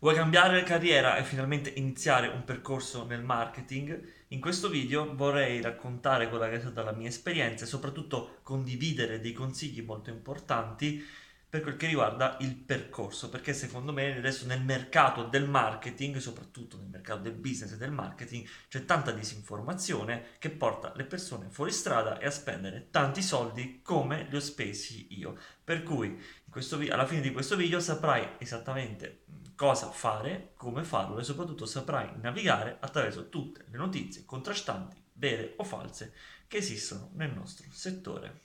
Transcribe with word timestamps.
Vuoi 0.00 0.14
cambiare 0.14 0.62
carriera 0.62 1.16
e 1.16 1.24
finalmente 1.24 1.70
iniziare 1.70 2.28
un 2.28 2.44
percorso 2.44 3.04
nel 3.04 3.24
marketing? 3.24 4.00
In 4.28 4.40
questo 4.40 4.68
video 4.68 5.12
vorrei 5.16 5.60
raccontare 5.60 6.28
quella 6.28 6.48
che 6.48 6.54
è 6.54 6.60
stata 6.60 6.84
la 6.84 6.92
mia 6.92 7.08
esperienza 7.08 7.64
e 7.64 7.66
soprattutto 7.66 8.38
condividere 8.44 9.18
dei 9.18 9.32
consigli 9.32 9.82
molto 9.82 10.10
importanti 10.10 11.04
per 11.48 11.62
quel 11.62 11.74
che 11.74 11.88
riguarda 11.88 12.36
il 12.42 12.54
percorso, 12.54 13.28
perché 13.28 13.52
secondo 13.52 13.92
me 13.92 14.18
adesso 14.18 14.46
nel 14.46 14.62
mercato 14.62 15.24
del 15.24 15.48
marketing, 15.48 16.18
soprattutto 16.18 16.76
nel 16.76 16.90
mercato 16.90 17.22
del 17.22 17.32
business 17.32 17.72
e 17.72 17.76
del 17.76 17.90
marketing, 17.90 18.46
c'è 18.68 18.84
tanta 18.84 19.10
disinformazione 19.10 20.36
che 20.38 20.50
porta 20.50 20.92
le 20.94 21.06
persone 21.06 21.48
fuori 21.50 21.72
strada 21.72 22.18
e 22.18 22.26
a 22.26 22.30
spendere 22.30 22.86
tanti 22.92 23.20
soldi 23.20 23.80
come 23.82 24.28
li 24.30 24.36
ho 24.36 24.40
spesi 24.40 25.18
io. 25.18 25.36
Per 25.64 25.82
cui 25.82 26.22
vi- 26.76 26.88
alla 26.88 27.06
fine 27.06 27.20
di 27.20 27.32
questo 27.32 27.56
video 27.56 27.80
saprai 27.80 28.36
esattamente 28.38 29.22
cosa 29.58 29.90
fare, 29.90 30.52
come 30.54 30.84
farlo 30.84 31.18
e 31.18 31.24
soprattutto 31.24 31.66
saprai 31.66 32.12
navigare 32.20 32.76
attraverso 32.78 33.28
tutte 33.28 33.64
le 33.68 33.76
notizie 33.76 34.24
contrastanti, 34.24 35.02
vere 35.14 35.54
o 35.56 35.64
false, 35.64 36.14
che 36.46 36.58
esistono 36.58 37.10
nel 37.14 37.34
nostro 37.34 37.66
settore. 37.72 38.42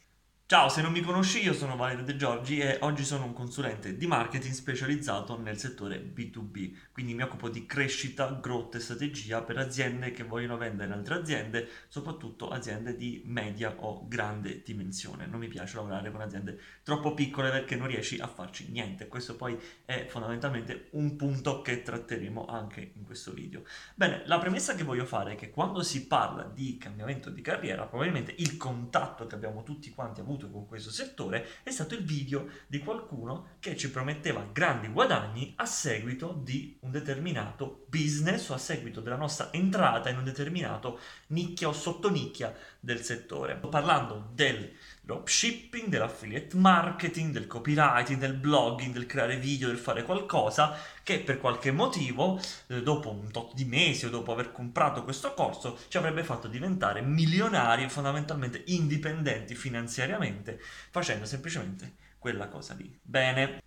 Ciao, 0.54 0.70
se 0.70 0.84
non 0.84 0.92
mi 0.92 1.02
conosci 1.02 1.42
io 1.42 1.52
sono 1.52 1.76
Valerio 1.76 2.04
De 2.04 2.16
Giorgi 2.16 2.60
e 2.60 2.78
oggi 2.82 3.04
sono 3.04 3.26
un 3.26 3.34
consulente 3.34 3.98
di 3.98 4.06
marketing 4.06 4.54
specializzato 4.54 5.36
nel 5.36 5.58
settore 5.58 6.00
B2B, 6.00 6.76
quindi 6.92 7.16
mi 7.16 7.24
occupo 7.24 7.50
di 7.50 7.66
crescita, 7.66 8.38
growth 8.40 8.76
e 8.76 8.80
strategia 8.80 9.42
per 9.42 9.58
aziende 9.58 10.12
che 10.12 10.22
vogliono 10.22 10.56
vendere 10.56 10.94
altre 10.94 11.16
aziende, 11.16 11.68
soprattutto 11.88 12.50
aziende 12.50 12.96
di 12.96 13.24
media 13.26 13.74
o 13.80 14.08
grande 14.08 14.62
dimensione. 14.64 15.26
Non 15.26 15.40
mi 15.40 15.48
piace 15.48 15.76
lavorare 15.78 16.12
con 16.12 16.22
aziende 16.22 16.60
troppo 16.84 17.16
piccole 17.16 17.50
perché 17.50 17.76
non 17.76 17.88
riesci 17.88 18.20
a 18.20 18.28
farci 18.28 18.70
niente. 18.70 19.08
Questo 19.08 19.36
poi 19.36 19.60
è 19.86 20.06
fondamentalmente 20.08 20.90
un 20.92 21.16
punto 21.16 21.64
che 21.64 21.82
tratteremo 21.82 22.46
anche 22.46 22.92
in 22.94 23.04
questo 23.06 23.32
video. 23.32 23.64
Bene, 23.96 24.22
la 24.28 24.38
premessa 24.38 24.76
che 24.76 24.84
voglio 24.84 25.06
fare 25.06 25.32
è 25.32 25.36
che 25.36 25.50
quando 25.50 25.82
si 25.82 26.06
parla 26.06 26.44
di 26.44 26.78
cambiamento 26.78 27.32
di 27.32 27.42
carriera, 27.42 27.88
probabilmente 27.88 28.36
il 28.38 28.56
contatto 28.56 29.26
che 29.26 29.34
abbiamo 29.34 29.64
tutti 29.64 29.90
quanti 29.90 30.20
avuto 30.20 30.42
avuto 30.44 30.52
con 30.52 30.68
questo 30.68 30.92
settore 30.92 31.48
è 31.64 31.72
stato 31.72 31.96
il 31.96 32.04
video 32.04 32.48
di 32.68 32.80
qualcuno 32.80 33.56
che 33.60 33.76
ci 33.78 33.90
prometteva 33.90 34.48
grandi 34.52 34.88
guadagni 34.88 35.54
a 35.58 35.66
seguito 35.66 36.40
di 36.44 36.78
un 36.82 36.92
determinato 36.92 37.86
business 37.88 38.50
o 38.50 38.54
a 38.54 38.58
seguito 38.58 39.02
della 39.02 39.16
nostra 39.16 39.52
entrata 39.52 40.10
in 40.10 40.18
un 40.18 40.24
determinato 40.24 41.00
nicchia 41.28 41.68
o 41.68 41.74
sottonicchia 41.74 42.54
del 42.80 43.02
settore. 43.02 43.56
Parlando 43.56 44.30
del 44.34 44.72
dropshipping, 45.06 45.88
dell'affiliate 45.88 46.56
marketing, 46.56 47.34
del 47.34 47.46
copywriting, 47.46 48.18
del 48.18 48.36
blogging, 48.36 48.94
del 48.94 49.06
creare 49.06 49.38
video, 49.38 49.68
del 49.68 49.78
fare 49.78 50.04
qualcosa 50.04 50.78
che 51.04 51.20
per 51.20 51.40
qualche 51.40 51.72
motivo, 51.72 52.40
eh, 52.68 52.82
dopo 52.82 53.12
un 53.12 53.30
tot 53.30 53.54
di 53.54 53.66
mesi 53.66 54.06
o 54.06 54.10
dopo 54.10 54.32
aver 54.32 54.54
comprato 54.54 55.04
questo 55.04 55.34
corso, 55.34 55.78
ci 55.90 55.98
avrebbe 55.98 56.24
fatto 56.24 56.48
diventare 56.48 57.02
milionari 57.02 57.84
e 57.84 57.90
fondamentalmente 57.90 58.64
indipendenti 58.68 59.56
finanziariamente, 59.56 60.58
facendo 60.90 61.26
semplicemente 61.26 61.96
quella 62.18 62.48
cosa 62.48 62.74
lì. 62.74 62.98
Bene. 63.02 63.62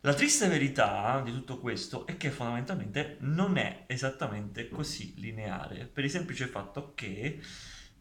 La 0.00 0.12
triste 0.12 0.48
verità 0.48 1.22
di 1.24 1.30
tutto 1.30 1.60
questo 1.60 2.04
è 2.04 2.16
che 2.18 2.30
fondamentalmente 2.30 3.16
non 3.20 3.56
è 3.56 3.84
esattamente 3.86 4.68
così 4.68 5.14
lineare, 5.16 5.86
per 5.86 6.04
il 6.04 6.10
semplice 6.10 6.46
fatto 6.46 6.92
che 6.94 7.40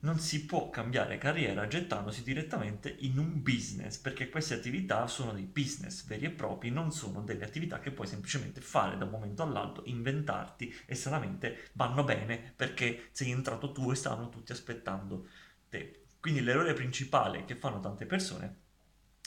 non 0.04 0.20
si 0.20 0.46
può 0.46 0.70
cambiare 0.70 1.18
carriera 1.18 1.68
gettandosi 1.68 2.24
direttamente 2.24 2.94
in 3.00 3.18
un 3.18 3.42
business, 3.42 3.98
perché 3.98 4.30
queste 4.30 4.54
attività 4.54 5.08
sono 5.08 5.32
dei 5.32 5.44
business 5.46 6.06
veri 6.06 6.26
e 6.26 6.30
propri, 6.30 6.72
non 6.72 6.92
sono 6.92 7.22
delle 7.22 7.46
attività 7.46 7.80
che 7.80 7.92
puoi 7.92 8.08
semplicemente 8.08 8.60
fare 8.60 8.98
da 8.98 9.06
un 9.06 9.12
momento 9.12 9.44
all'altro, 9.44 9.84
inventarti 9.86 10.74
e 10.86 10.96
stranamente 10.96 11.70
vanno 11.74 12.04
bene 12.04 12.54
perché 12.56 13.10
sei 13.12 13.32
entrato 13.32 13.72
tu 13.72 13.92
e 13.92 13.96
stavano 13.96 14.30
tutti 14.30 14.52
aspettando 14.52 15.28
te. 15.70 16.04
Quindi 16.20 16.42
l'errore 16.42 16.74
principale 16.74 17.46
che 17.46 17.56
fanno 17.56 17.80
tante 17.80 18.06
persone 18.06 18.62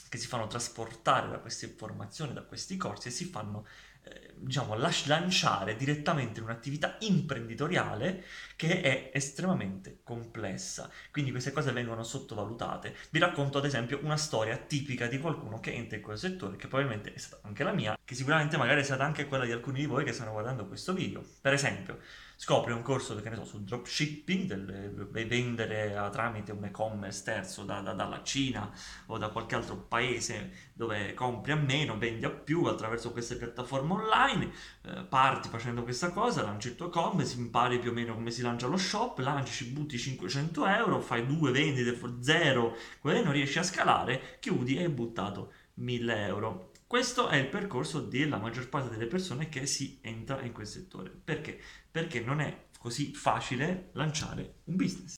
che 0.09 0.17
si 0.17 0.27
fanno 0.27 0.47
trasportare 0.47 1.29
da 1.29 1.39
queste 1.39 1.65
informazioni, 1.65 2.33
da 2.33 2.43
questi 2.43 2.77
corsi 2.77 3.09
e 3.09 3.11
si 3.11 3.25
fanno 3.25 3.65
eh, 4.03 4.33
diciamo, 4.37 4.75
lanciare 4.75 5.75
direttamente 5.75 6.39
in 6.39 6.45
un'attività 6.45 6.97
imprenditoriale 7.01 8.23
che 8.57 8.81
è 8.81 9.11
estremamente 9.13 9.99
complessa. 10.03 10.89
Quindi 11.11 11.31
queste 11.31 11.51
cose 11.51 11.71
vengono 11.71 12.03
sottovalutate. 12.03 12.95
Vi 13.11 13.19
racconto 13.19 13.59
ad 13.59 13.65
esempio 13.65 13.99
una 14.01 14.17
storia 14.17 14.57
tipica 14.57 15.05
di 15.05 15.19
qualcuno 15.19 15.59
che 15.59 15.71
entra 15.71 15.95
in 15.95 16.03
quel 16.03 16.17
settore, 16.17 16.57
che 16.57 16.67
probabilmente 16.67 17.13
è 17.13 17.17
stata 17.17 17.47
anche 17.47 17.63
la 17.63 17.71
mia, 17.71 17.97
che 18.03 18.15
sicuramente 18.15 18.57
magari 18.57 18.81
è 18.81 18.83
stata 18.83 19.05
anche 19.05 19.27
quella 19.27 19.45
di 19.45 19.51
alcuni 19.51 19.79
di 19.79 19.85
voi 19.85 20.03
che 20.03 20.11
stanno 20.11 20.31
guardando 20.31 20.67
questo 20.67 20.93
video. 20.93 21.23
Per 21.39 21.53
esempio, 21.53 21.99
scopri 22.39 22.71
un 22.71 22.83
corso 22.83 23.19
che 23.19 23.29
ne 23.29 23.35
so, 23.35 23.45
sul 23.45 23.63
dropshipping, 23.63 24.45
del, 24.45 25.07
vendere 25.27 26.09
tramite 26.11 26.51
un 26.51 26.63
e-commerce 26.65 27.23
terzo 27.23 27.63
da, 27.63 27.81
da, 27.81 27.93
dalla 27.93 28.21
Cina 28.23 28.71
o 29.07 29.17
da 29.17 29.29
qualche 29.29 29.55
altro 29.55 29.75
paese 29.75 30.69
dove 30.73 31.15
compri 31.15 31.51
a 31.51 31.55
meno, 31.55 31.97
vendi 31.97 32.25
a 32.25 32.29
più 32.29 32.63
attraverso 32.65 33.11
queste 33.11 33.35
piattaforme 33.35 33.93
online, 33.93 34.51
eh, 34.83 35.03
parti 35.09 35.49
facendo 35.49 35.81
questa 35.83 36.11
cosa, 36.11 36.43
lanci 36.43 36.69
il 36.69 36.75
tuo 36.75 36.87
e-commerce, 36.87 37.37
impari 37.37 37.79
più 37.79 37.89
o 37.89 37.93
meno 37.93 38.13
come 38.13 38.29
si 38.29 38.41
lancia 38.47 38.67
lo 38.67 38.77
shop, 38.77 39.19
lanci, 39.19 39.51
ci 39.53 39.71
butti 39.71 39.97
500 39.97 40.65
euro, 40.65 41.01
fai 41.01 41.25
due 41.25 41.51
vendite, 41.51 41.99
zero, 42.21 42.75
quello 42.99 43.23
non 43.23 43.33
riesci 43.33 43.59
a 43.59 43.63
scalare, 43.63 44.37
chiudi 44.39 44.77
e 44.77 44.83
hai 44.83 44.89
buttato 44.89 45.53
1000 45.75 46.25
euro. 46.25 46.71
Questo 46.87 47.27
è 47.27 47.35
il 47.35 47.47
percorso 47.47 47.99
della 47.99 48.37
maggior 48.37 48.69
parte 48.69 48.89
delle 48.89 49.07
persone 49.07 49.49
che 49.49 49.65
si 49.65 49.99
entra 50.01 50.41
in 50.41 50.53
quel 50.53 50.67
settore. 50.67 51.09
Perché? 51.09 51.59
Perché 51.91 52.21
non 52.21 52.39
è 52.39 52.67
così 52.79 53.13
facile 53.13 53.89
lanciare 53.93 54.61
un 54.65 54.75
business. 54.77 55.15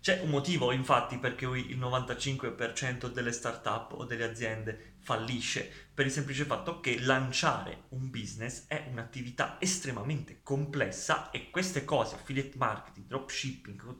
C'è 0.00 0.20
un 0.20 0.30
motivo 0.30 0.70
infatti 0.70 1.18
perché 1.18 1.46
il 1.46 1.78
95% 1.78 3.10
delle 3.10 3.32
start-up 3.32 3.92
o 3.92 4.04
delle 4.04 4.24
aziende 4.24 4.96
fallisce 5.08 5.88
per 5.98 6.04
il 6.06 6.12
semplice 6.12 6.44
fatto 6.44 6.78
che 6.78 7.00
lanciare 7.00 7.86
un 7.88 8.08
business 8.10 8.66
è 8.68 8.86
un'attività 8.88 9.56
estremamente 9.58 10.42
complessa 10.44 11.30
e 11.30 11.50
queste 11.50 11.84
cose, 11.84 12.14
affiliate 12.14 12.56
marketing, 12.56 13.06
dropshipping, 13.06 13.96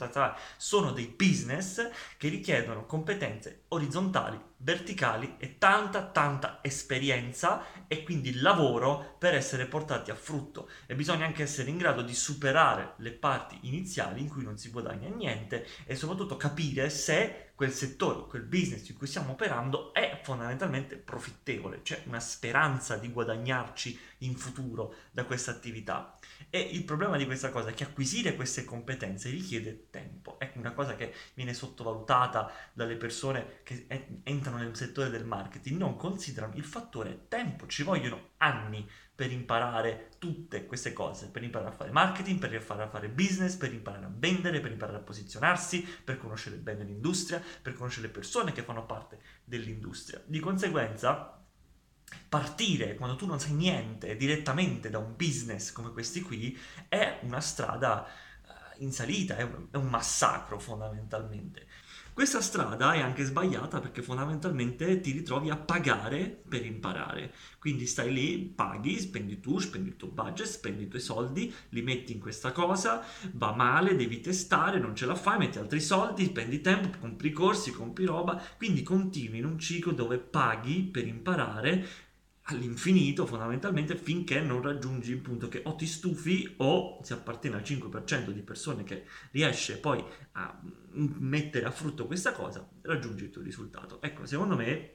sono 0.59 0.93
dei 0.93 1.07
business 1.07 1.91
che 2.17 2.29
richiedono 2.29 2.87
competenze 2.87 3.65
orizzontali, 3.69 4.39
verticali 4.59 5.35
e 5.39 5.59
tanta 5.59 6.05
tanta 6.05 6.61
esperienza 6.63 7.65
e 7.89 8.05
quindi 8.05 8.39
lavoro 8.39 9.17
per 9.19 9.35
essere 9.35 9.67
portati 9.67 10.13
a 10.13 10.15
frutto. 10.15 10.71
E 10.87 10.95
bisogna 10.95 11.27
anche 11.27 11.43
essere 11.43 11.71
in 11.71 11.79
grado 11.79 12.03
di 12.03 12.15
superare 12.15 12.95
le 12.99 13.11
parti 13.11 13.59
iniziali 13.63 14.21
in 14.21 14.29
cui 14.29 14.45
non 14.45 14.57
si 14.57 14.71
guadagna 14.71 15.09
niente 15.09 15.67
e 15.85 15.97
soprattutto 15.97 16.37
capire 16.37 16.91
se 16.91 17.51
quel 17.57 17.73
settore, 17.73 18.29
quel 18.29 18.43
business 18.43 18.89
in 18.89 18.97
cui 18.97 19.09
stiamo 19.09 19.33
operando 19.33 19.93
è 19.93 20.21
fondamentalmente 20.23 20.98
profittevole, 20.99 21.83
c'è 21.83 22.03
una 22.07 22.21
speranza 22.21 22.97
di 22.97 23.11
guadagnarci 23.11 23.99
in 24.19 24.37
futuro 24.37 24.95
da 25.11 25.25
questa 25.25 25.51
attività. 25.51 26.19
E 26.51 26.61
il 26.61 26.85
problema 26.85 27.17
di 27.17 27.27
questa 27.27 27.51
cosa 27.51 27.71
è 27.71 27.75
che 27.75 27.85
acquisire 27.85 28.35
queste 28.35 28.65
competenze 28.65 29.31
richiede 29.31 29.89
tempo. 29.91 30.39
È 30.39 30.53
una 30.55 30.73
cosa 30.73 30.95
che 30.97 31.15
viene 31.35 31.55
sottovalutata 31.55 32.51
dalle 32.73 32.97
persone 32.97 33.61
che 33.63 33.87
entrano 34.23 34.59
nel 34.59 34.77
settore 34.77 35.11
del 35.11 35.25
marketing, 35.25 35.79
non 35.79 35.97
considerano 35.97 36.55
il 36.57 36.65
fattore 36.65 37.27
tempo, 37.29 37.67
ci 37.67 37.83
vogliono 37.83 38.31
anni 38.39 38.89
per 39.15 39.33
imparare 39.33 40.11
tutte 40.19 40.65
queste 40.67 40.93
cose, 40.93 41.29
per 41.29 41.43
imparare 41.43 41.71
a 41.71 41.77
fare 41.77 41.91
marketing, 41.91 42.39
per 42.39 42.53
imparare 42.53 42.87
a 42.87 42.91
fare 42.91 43.09
business, 43.09 43.57
per 43.57 43.73
imparare 43.73 44.05
a 44.05 44.13
vendere, 44.13 44.61
per 44.61 44.71
imparare 44.71 44.99
a 44.99 45.03
posizionarsi, 45.03 45.83
per 46.05 46.19
conoscere 46.19 46.57
bene 46.57 46.85
l'industria, 46.85 47.43
per 47.63 47.75
conoscere 47.75 48.07
le 48.07 48.13
persone 48.13 48.53
che 48.53 48.63
fanno 48.63 48.87
parte 48.87 49.21
dell'industria. 49.45 50.23
Di 50.25 50.39
conseguenza, 50.39 51.45
partire 52.29 52.95
quando 52.95 53.17
tu 53.17 53.27
non 53.27 53.41
sai 53.41 53.53
niente 53.53 54.17
direttamente 54.17 54.89
da 54.89 54.99
un 54.99 55.15
business 55.17 55.73
come 55.73 55.93
questi 55.93 56.23
qui 56.23 56.59
è 56.89 57.19
una 57.23 57.41
strada 57.41 58.07
eh, 58.07 58.83
in 58.85 58.93
salita, 58.93 59.37
è 59.37 59.43
un 59.43 59.89
massacro 59.89 60.59
fondamentalmente. 60.59 61.67
Questa 62.19 62.41
strada 62.41 62.95
è 62.95 63.01
anche 63.01 63.23
sbagliata 63.23 63.79
perché 63.79 64.03
fondamentalmente 64.03 65.01
ti 65.01 65.13
ritrovi 65.13 65.51
a 65.51 65.57
pagare 65.57 66.43
per 66.49 66.67
imparare. 66.67 67.33
Quindi 67.61 67.87
stai 67.87 68.13
lì, 68.13 68.39
paghi, 68.41 68.99
spendi 68.99 69.39
tu, 69.39 69.61
spendi 69.61 69.91
il 69.91 69.97
tuo 69.97 70.09
budget, 70.09 70.49
spendi 70.49 70.83
i 70.83 70.89
tuoi 70.89 71.01
soldi, 71.01 71.55
li 71.69 71.81
metti 71.81 72.11
in 72.13 72.19
questa 72.19 72.51
cosa, 72.51 73.05
va 73.35 73.55
male, 73.55 73.95
devi 73.95 74.19
testare, 74.19 74.81
non 74.81 74.97
ce 74.97 75.07
la 75.07 75.15
fai, 75.15 75.39
metti 75.39 75.59
altri 75.59 75.81
soldi, 75.81 76.25
spendi 76.25 76.61
tempo, 76.61 76.99
compri 76.99 77.31
corsi, 77.31 77.71
compri 77.71 78.05
roba, 78.05 78.43
quindi 78.57 78.83
continui 78.83 79.39
in 79.39 79.45
un 79.45 79.59
ciclo 79.61 79.93
dove 79.93 80.19
paghi 80.19 80.83
per 80.83 81.07
imparare 81.07 81.87
all'infinito 82.51 83.27
fondamentalmente 83.27 83.97
finché 83.97 84.41
non 84.41 84.63
raggiungi 84.63 85.13
il 85.13 85.19
punto 85.19 85.49
che 85.49 85.63
o 85.65 85.75
ti 85.75 85.87
stufi 85.87 86.55
o 86.59 86.99
si 87.03 87.13
appartiene 87.13 87.57
al 87.57 87.63
5% 87.63 88.31
di 88.31 88.43
persone 88.43 88.85
che 88.85 89.05
riesce 89.33 89.79
poi 89.79 90.03
a 90.33 90.61
mettere 90.93 91.67
a 91.67 91.71
frutto 91.71 92.07
questa 92.07 92.33
cosa, 92.33 92.67
raggiungi 92.83 93.25
il 93.25 93.31
tuo 93.31 93.43
risultato. 93.43 94.01
Ecco, 94.01 94.25
secondo 94.25 94.57
me 94.57 94.95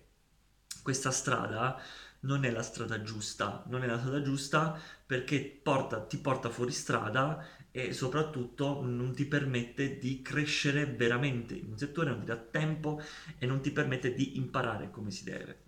questa 0.81 1.11
strada 1.11 1.79
non 2.21 2.43
è 2.43 2.49
la 2.49 2.63
strada 2.63 3.01
giusta, 3.01 3.63
non 3.67 3.83
è 3.83 3.87
la 3.87 3.99
strada 3.99 4.21
giusta 4.21 4.79
perché 5.05 5.59
porta, 5.61 6.01
ti 6.05 6.17
porta 6.17 6.49
fuori 6.49 6.71
strada 6.71 7.45
e 7.69 7.93
soprattutto 7.93 8.81
non 8.81 9.13
ti 9.13 9.25
permette 9.25 9.97
di 9.97 10.21
crescere 10.21 10.85
veramente 10.85 11.53
in 11.53 11.69
un 11.69 11.77
settore, 11.77 12.09
non 12.09 12.19
ti 12.19 12.25
dà 12.25 12.37
tempo 12.37 13.01
e 13.37 13.45
non 13.45 13.61
ti 13.61 13.71
permette 13.71 14.13
di 14.13 14.37
imparare 14.37 14.89
come 14.89 15.11
si 15.11 15.23
deve. 15.23 15.62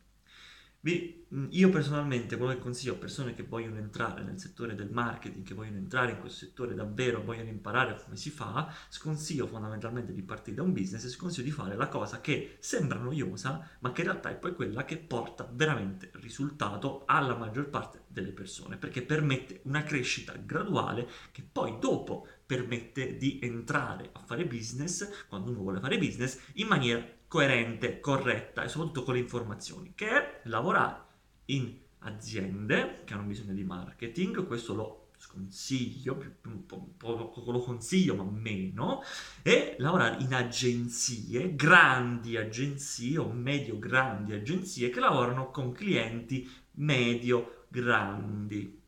Io 0.88 1.70
personalmente 1.70 2.38
quello 2.38 2.54
che 2.54 2.60
consiglio 2.60 2.94
a 2.94 2.98
persone 2.98 3.34
che 3.34 3.42
vogliono 3.42 3.78
entrare 3.78 4.24
nel 4.24 4.40
settore 4.40 4.76
del 4.76 4.92
marketing, 4.92 5.44
che 5.44 5.56
vogliono 5.56 5.78
entrare 5.78 6.12
in 6.12 6.20
questo 6.20 6.46
settore 6.46 6.76
davvero, 6.76 7.24
vogliono 7.24 7.50
imparare 7.50 8.00
come 8.04 8.16
si 8.16 8.30
fa, 8.30 8.72
sconsiglio 8.90 9.48
fondamentalmente 9.48 10.14
di 10.14 10.22
partire 10.22 10.58
da 10.58 10.62
un 10.62 10.74
business 10.74 11.04
e 11.04 11.10
sconsiglio 11.10 11.46
di 11.46 11.52
fare 11.52 11.76
la 11.76 11.88
cosa 11.88 12.22
che 12.22 12.58
sembra 12.60 13.00
noiosa, 13.00 13.68
ma 13.80 13.92
che 13.92 14.02
in 14.02 14.08
realtà 14.08 14.30
è 14.30 14.36
poi 14.36 14.54
quella 14.54 14.86
che 14.86 14.98
porta 14.98 15.50
veramente 15.52 16.12
risultato 16.14 17.04
alla 17.08 17.36
maggior 17.36 17.70
parte 17.70 18.04
delle 18.08 18.32
persone, 18.32 18.78
perché 18.78 19.02
permette 19.02 19.62
una 19.64 19.84
crescita 19.84 20.34
graduale 20.34 21.10
che 21.32 21.42
poi 21.52 21.78
dopo 21.80 22.28
permette 22.46 23.18
di 23.18 23.40
entrare 23.42 24.10
a 24.14 24.20
fare 24.20 24.46
business, 24.46 25.26
quando 25.28 25.52
uno 25.52 25.62
vuole 25.62 25.80
fare 25.80 25.98
business, 25.98 26.40
in 26.56 26.68
maniera 26.68 27.06
coerente, 27.28 28.00
corretta 28.00 28.64
e 28.64 28.70
soprattutto 28.70 29.04
con 29.04 29.16
le 29.16 29.22
informazioni, 29.22 29.94
che 29.96 30.10
è 30.10 30.42
lavorare 30.44 31.04
in 31.46 31.76
aziende 32.00 33.02
che 33.04 33.14
hanno 33.14 33.24
bisogno 33.24 33.54
di 33.54 33.64
marketing, 33.64 34.46
questo 34.46 34.74
lo 34.74 35.00
sconsiglio, 35.18 36.38
lo 36.44 37.60
consiglio 37.60 38.16
ma 38.16 38.24
meno, 38.24 39.02
e 39.42 39.76
lavorare 39.80 40.22
in 40.22 40.34
agenzie, 40.34 41.56
grandi 41.56 42.38
agenzie 42.38 43.18
o 43.18 43.32
medio-grandi 43.32 44.34
agenzie 44.34 44.90
che 44.90 45.00
lavorano 45.00 45.50
con 45.50 45.72
clienti 45.72 46.48
medio-grandi. 46.74 48.84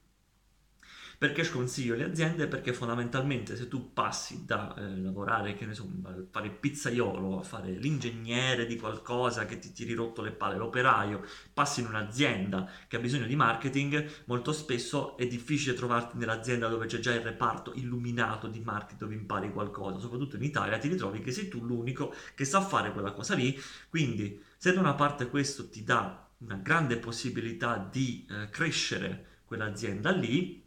Perché 1.19 1.43
sconsiglio 1.43 1.95
le 1.95 2.03
aziende? 2.03 2.45
Perché 2.47 2.73
fondamentalmente 2.73 3.55
se 3.55 3.67
tu 3.67 3.91
passi 3.91 4.45
da 4.45 4.75
eh, 4.75 4.97
lavorare, 5.01 5.55
che 5.55 5.65
ne 5.65 5.73
so, 5.73 5.89
fare 6.29 6.45
il 6.45 6.53
pizzaiolo, 6.53 7.39
a 7.39 7.41
fare 7.41 7.71
l'ingegnere 7.71 8.67
di 8.67 8.77
qualcosa 8.77 9.45
che 9.47 9.57
ti 9.57 9.71
tiri 9.71 9.95
rotto 9.95 10.21
le 10.21 10.29
palle, 10.29 10.57
l'operaio, 10.57 11.23
passi 11.51 11.79
in 11.79 11.87
un'azienda 11.87 12.69
che 12.87 12.97
ha 12.97 12.99
bisogno 12.99 13.25
di 13.25 13.35
marketing, 13.35 14.07
molto 14.25 14.53
spesso 14.53 15.17
è 15.17 15.25
difficile 15.25 15.73
trovarti 15.73 16.17
nell'azienda 16.17 16.67
dove 16.67 16.85
c'è 16.85 16.99
già 16.99 17.15
il 17.15 17.21
reparto 17.21 17.73
illuminato 17.73 18.47
di 18.47 18.59
marketing 18.59 18.99
dove 18.99 19.15
impari 19.15 19.51
qualcosa, 19.51 19.97
soprattutto 19.97 20.35
in 20.35 20.43
Italia 20.43 20.77
ti 20.77 20.87
ritrovi 20.87 21.21
che 21.21 21.31
sei 21.31 21.47
tu 21.47 21.65
l'unico 21.65 22.13
che 22.35 22.45
sa 22.45 22.61
fare 22.61 22.91
quella 22.91 23.11
cosa 23.11 23.33
lì, 23.33 23.59
quindi 23.89 24.39
se 24.55 24.71
da 24.71 24.79
una 24.79 24.93
parte 24.93 25.29
questo 25.29 25.67
ti 25.67 25.83
dà 25.83 26.29
una 26.39 26.57
grande 26.57 26.97
possibilità 26.97 27.87
di 27.91 28.23
eh, 28.29 28.51
crescere 28.51 29.41
quell'azienda 29.45 30.11
lì, 30.11 30.63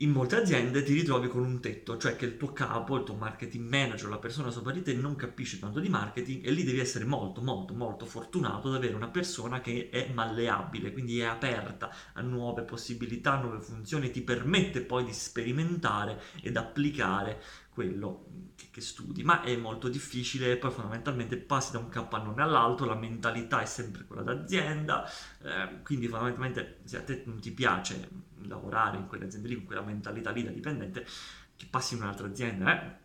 in 0.00 0.10
molte 0.12 0.36
aziende 0.36 0.84
ti 0.84 0.92
ritrovi 0.92 1.26
con 1.26 1.42
un 1.42 1.60
tetto, 1.60 1.96
cioè 1.96 2.14
che 2.14 2.24
il 2.24 2.36
tuo 2.36 2.52
capo, 2.52 2.94
il 2.94 3.02
tuo 3.02 3.16
marketing 3.16 3.68
manager, 3.68 4.08
la 4.08 4.18
persona 4.18 4.50
sopra 4.50 4.70
di 4.70 4.82
te 4.82 4.94
non 4.94 5.16
capisce 5.16 5.58
tanto 5.58 5.80
di 5.80 5.88
marketing 5.88 6.46
e 6.46 6.52
lì 6.52 6.62
devi 6.62 6.78
essere 6.78 7.04
molto 7.04 7.40
molto 7.40 7.74
molto 7.74 8.06
fortunato 8.06 8.68
ad 8.68 8.76
avere 8.76 8.94
una 8.94 9.08
persona 9.08 9.60
che 9.60 9.88
è 9.90 10.08
malleabile, 10.12 10.92
quindi 10.92 11.18
è 11.18 11.24
aperta 11.24 11.92
a 12.12 12.20
nuove 12.20 12.62
possibilità, 12.62 13.40
nuove 13.40 13.60
funzioni, 13.60 14.12
ti 14.12 14.22
permette 14.22 14.82
poi 14.82 15.02
di 15.04 15.12
sperimentare 15.12 16.22
ed 16.42 16.56
applicare 16.56 17.42
quello 17.78 18.26
che, 18.56 18.70
che, 18.72 18.80
studi, 18.80 19.22
ma 19.22 19.42
è 19.42 19.56
molto 19.56 19.88
difficile, 19.88 20.56
poi 20.56 20.72
fondamentalmente 20.72 21.36
passi 21.36 21.70
da 21.70 21.78
un 21.78 21.88
capannone 21.88 22.42
all'altro, 22.42 22.86
la 22.86 22.96
mentalità 22.96 23.60
è 23.60 23.66
sempre 23.66 24.04
quella 24.04 24.22
d'azienda, 24.22 25.08
eh, 25.42 25.80
quindi 25.84 26.08
fondamentalmente 26.08 26.80
se 26.82 26.96
a 26.96 27.02
te 27.04 27.22
non 27.26 27.38
ti 27.38 27.52
piace 27.52 28.08
lavorare 28.48 28.96
in 28.96 29.06
quelle 29.06 29.26
aziende 29.26 29.46
lì, 29.46 29.54
con 29.54 29.64
quella 29.64 29.82
mentalità 29.82 30.32
lì 30.32 30.42
da 30.42 30.50
dipendente, 30.50 31.06
che 31.54 31.66
passi 31.70 31.94
in 31.94 32.02
un'altra 32.02 32.26
azienda, 32.26 32.82
eh? 32.82 32.96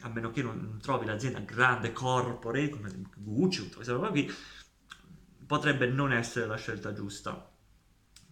a 0.00 0.08
meno 0.08 0.30
che 0.30 0.42
non 0.42 0.78
trovi 0.80 1.04
l'azienda 1.04 1.40
grande, 1.40 1.92
corporate, 1.92 2.70
come 2.70 2.90
Gucci, 3.18 3.68
questa 3.68 3.92
roba 3.92 4.08
qui, 4.08 4.32
potrebbe 5.46 5.86
non 5.88 6.10
essere 6.10 6.46
la 6.46 6.56
scelta 6.56 6.94
giusta 6.94 7.51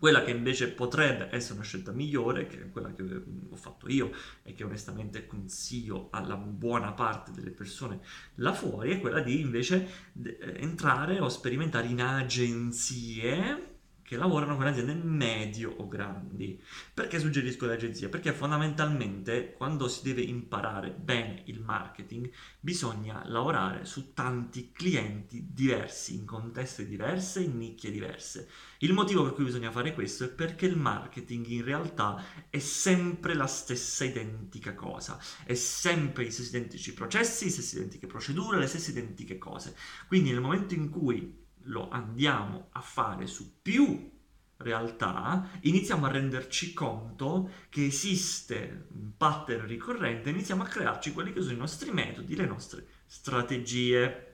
quella 0.01 0.25
che 0.25 0.31
invece 0.31 0.69
potrebbe 0.69 1.29
essere 1.31 1.57
una 1.57 1.63
scelta 1.63 1.93
migliore, 1.93 2.47
che 2.47 2.63
è 2.63 2.71
quella 2.71 2.91
che 2.95 3.03
ho 3.03 3.57
fatto 3.57 3.87
io 3.87 4.11
e 4.43 4.55
che 4.55 4.65
onestamente 4.65 5.27
consiglio 5.27 6.09
alla 6.11 6.37
buona 6.37 6.93
parte 6.93 7.33
delle 7.33 7.51
persone 7.51 8.01
là 8.37 8.55
fuori, 8.55 8.93
è 8.93 9.01
quella 9.01 9.21
di 9.21 9.41
invece 9.41 9.87
eh, 10.25 10.55
entrare 10.57 11.21
o 11.21 11.29
sperimentare 11.29 11.89
in 11.89 12.01
agenzie 12.01 13.70
che 14.11 14.17
lavorano 14.17 14.57
con 14.57 14.67
aziende 14.67 14.95
medio 14.95 15.71
o 15.71 15.87
grandi. 15.87 16.61
Perché 16.93 17.21
suggerisco 17.21 17.67
le 17.67 17.75
agenzie? 17.75 18.09
Perché 18.09 18.33
fondamentalmente 18.33 19.53
quando 19.53 19.87
si 19.87 20.03
deve 20.03 20.23
imparare 20.23 20.91
bene 20.91 21.43
il 21.45 21.61
marketing 21.61 22.29
bisogna 22.59 23.23
lavorare 23.27 23.85
su 23.85 24.13
tanti 24.13 24.73
clienti 24.73 25.51
diversi, 25.53 26.17
in 26.17 26.25
contesti 26.25 26.89
diversi, 26.89 27.45
in 27.45 27.57
nicchie 27.57 27.93
diverse. 27.93 28.49
Il 28.79 28.95
motivo 28.95 29.23
per 29.23 29.35
cui 29.35 29.45
bisogna 29.45 29.71
fare 29.71 29.95
questo 29.95 30.25
è 30.25 30.29
perché 30.29 30.67
il 30.67 30.77
marketing 30.77 31.47
in 31.47 31.63
realtà 31.63 32.21
è 32.51 32.59
sempre 32.59 33.35
la 33.35 33.47
stessa 33.47 34.05
identica 34.05 34.75
cosa, 34.75 35.21
è 35.45 35.55
sempre 35.55 36.25
i 36.25 36.33
stessi 36.33 36.49
identici 36.49 36.95
processi, 36.95 37.45
le 37.45 37.51
stesse 37.53 37.77
identiche 37.77 38.09
procedure, 38.09 38.59
le 38.59 38.67
stesse 38.67 38.91
identiche 38.91 39.39
cose. 39.39 39.77
Quindi 40.09 40.33
nel 40.33 40.41
momento 40.41 40.75
in 40.75 40.89
cui 40.89 41.47
lo 41.65 41.89
andiamo 41.91 42.69
a 42.73 42.81
fare 42.81 43.27
su 43.27 43.61
più 43.61 44.19
realtà, 44.61 45.49
iniziamo 45.61 46.07
a 46.07 46.11
renderci 46.11 46.73
conto 46.73 47.51
che 47.69 47.87
esiste 47.87 48.87
un 48.93 49.17
pattern 49.17 49.67
ricorrente, 49.67 50.31
iniziamo 50.31 50.63
a 50.63 50.67
crearci 50.67 51.13
quelli 51.13 51.33
che 51.33 51.41
sono 51.41 51.55
i 51.55 51.59
nostri 51.59 51.91
metodi, 51.91 52.37
le 52.37 52.47
nostre 52.47 52.87
strategie. 53.07 54.27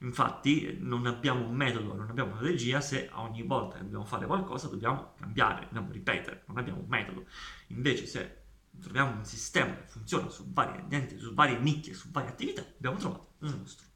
Infatti 0.00 0.76
non 0.80 1.06
abbiamo 1.06 1.46
un 1.46 1.54
metodo, 1.54 1.94
non 1.94 2.08
abbiamo 2.08 2.30
una 2.30 2.40
strategia 2.40 2.80
se 2.80 3.10
ogni 3.14 3.42
volta 3.42 3.76
che 3.76 3.82
dobbiamo 3.82 4.04
fare 4.04 4.26
qualcosa 4.26 4.68
dobbiamo 4.68 5.14
cambiare, 5.18 5.64
dobbiamo 5.66 5.90
ripetere, 5.90 6.44
non 6.46 6.58
abbiamo 6.58 6.80
un 6.80 6.88
metodo. 6.88 7.26
Invece 7.68 8.06
se 8.06 8.42
troviamo 8.80 9.16
un 9.16 9.24
sistema 9.24 9.74
che 9.74 9.86
funziona 9.86 10.28
su 10.28 10.52
varie 10.52 10.82
aziende, 10.82 11.18
su 11.18 11.34
varie 11.34 11.58
nicchie, 11.58 11.94
su 11.94 12.10
varie 12.10 12.30
attività, 12.30 12.62
abbiamo 12.62 12.96
trovato 12.96 13.34
il 13.40 13.56
nostro 13.56 13.87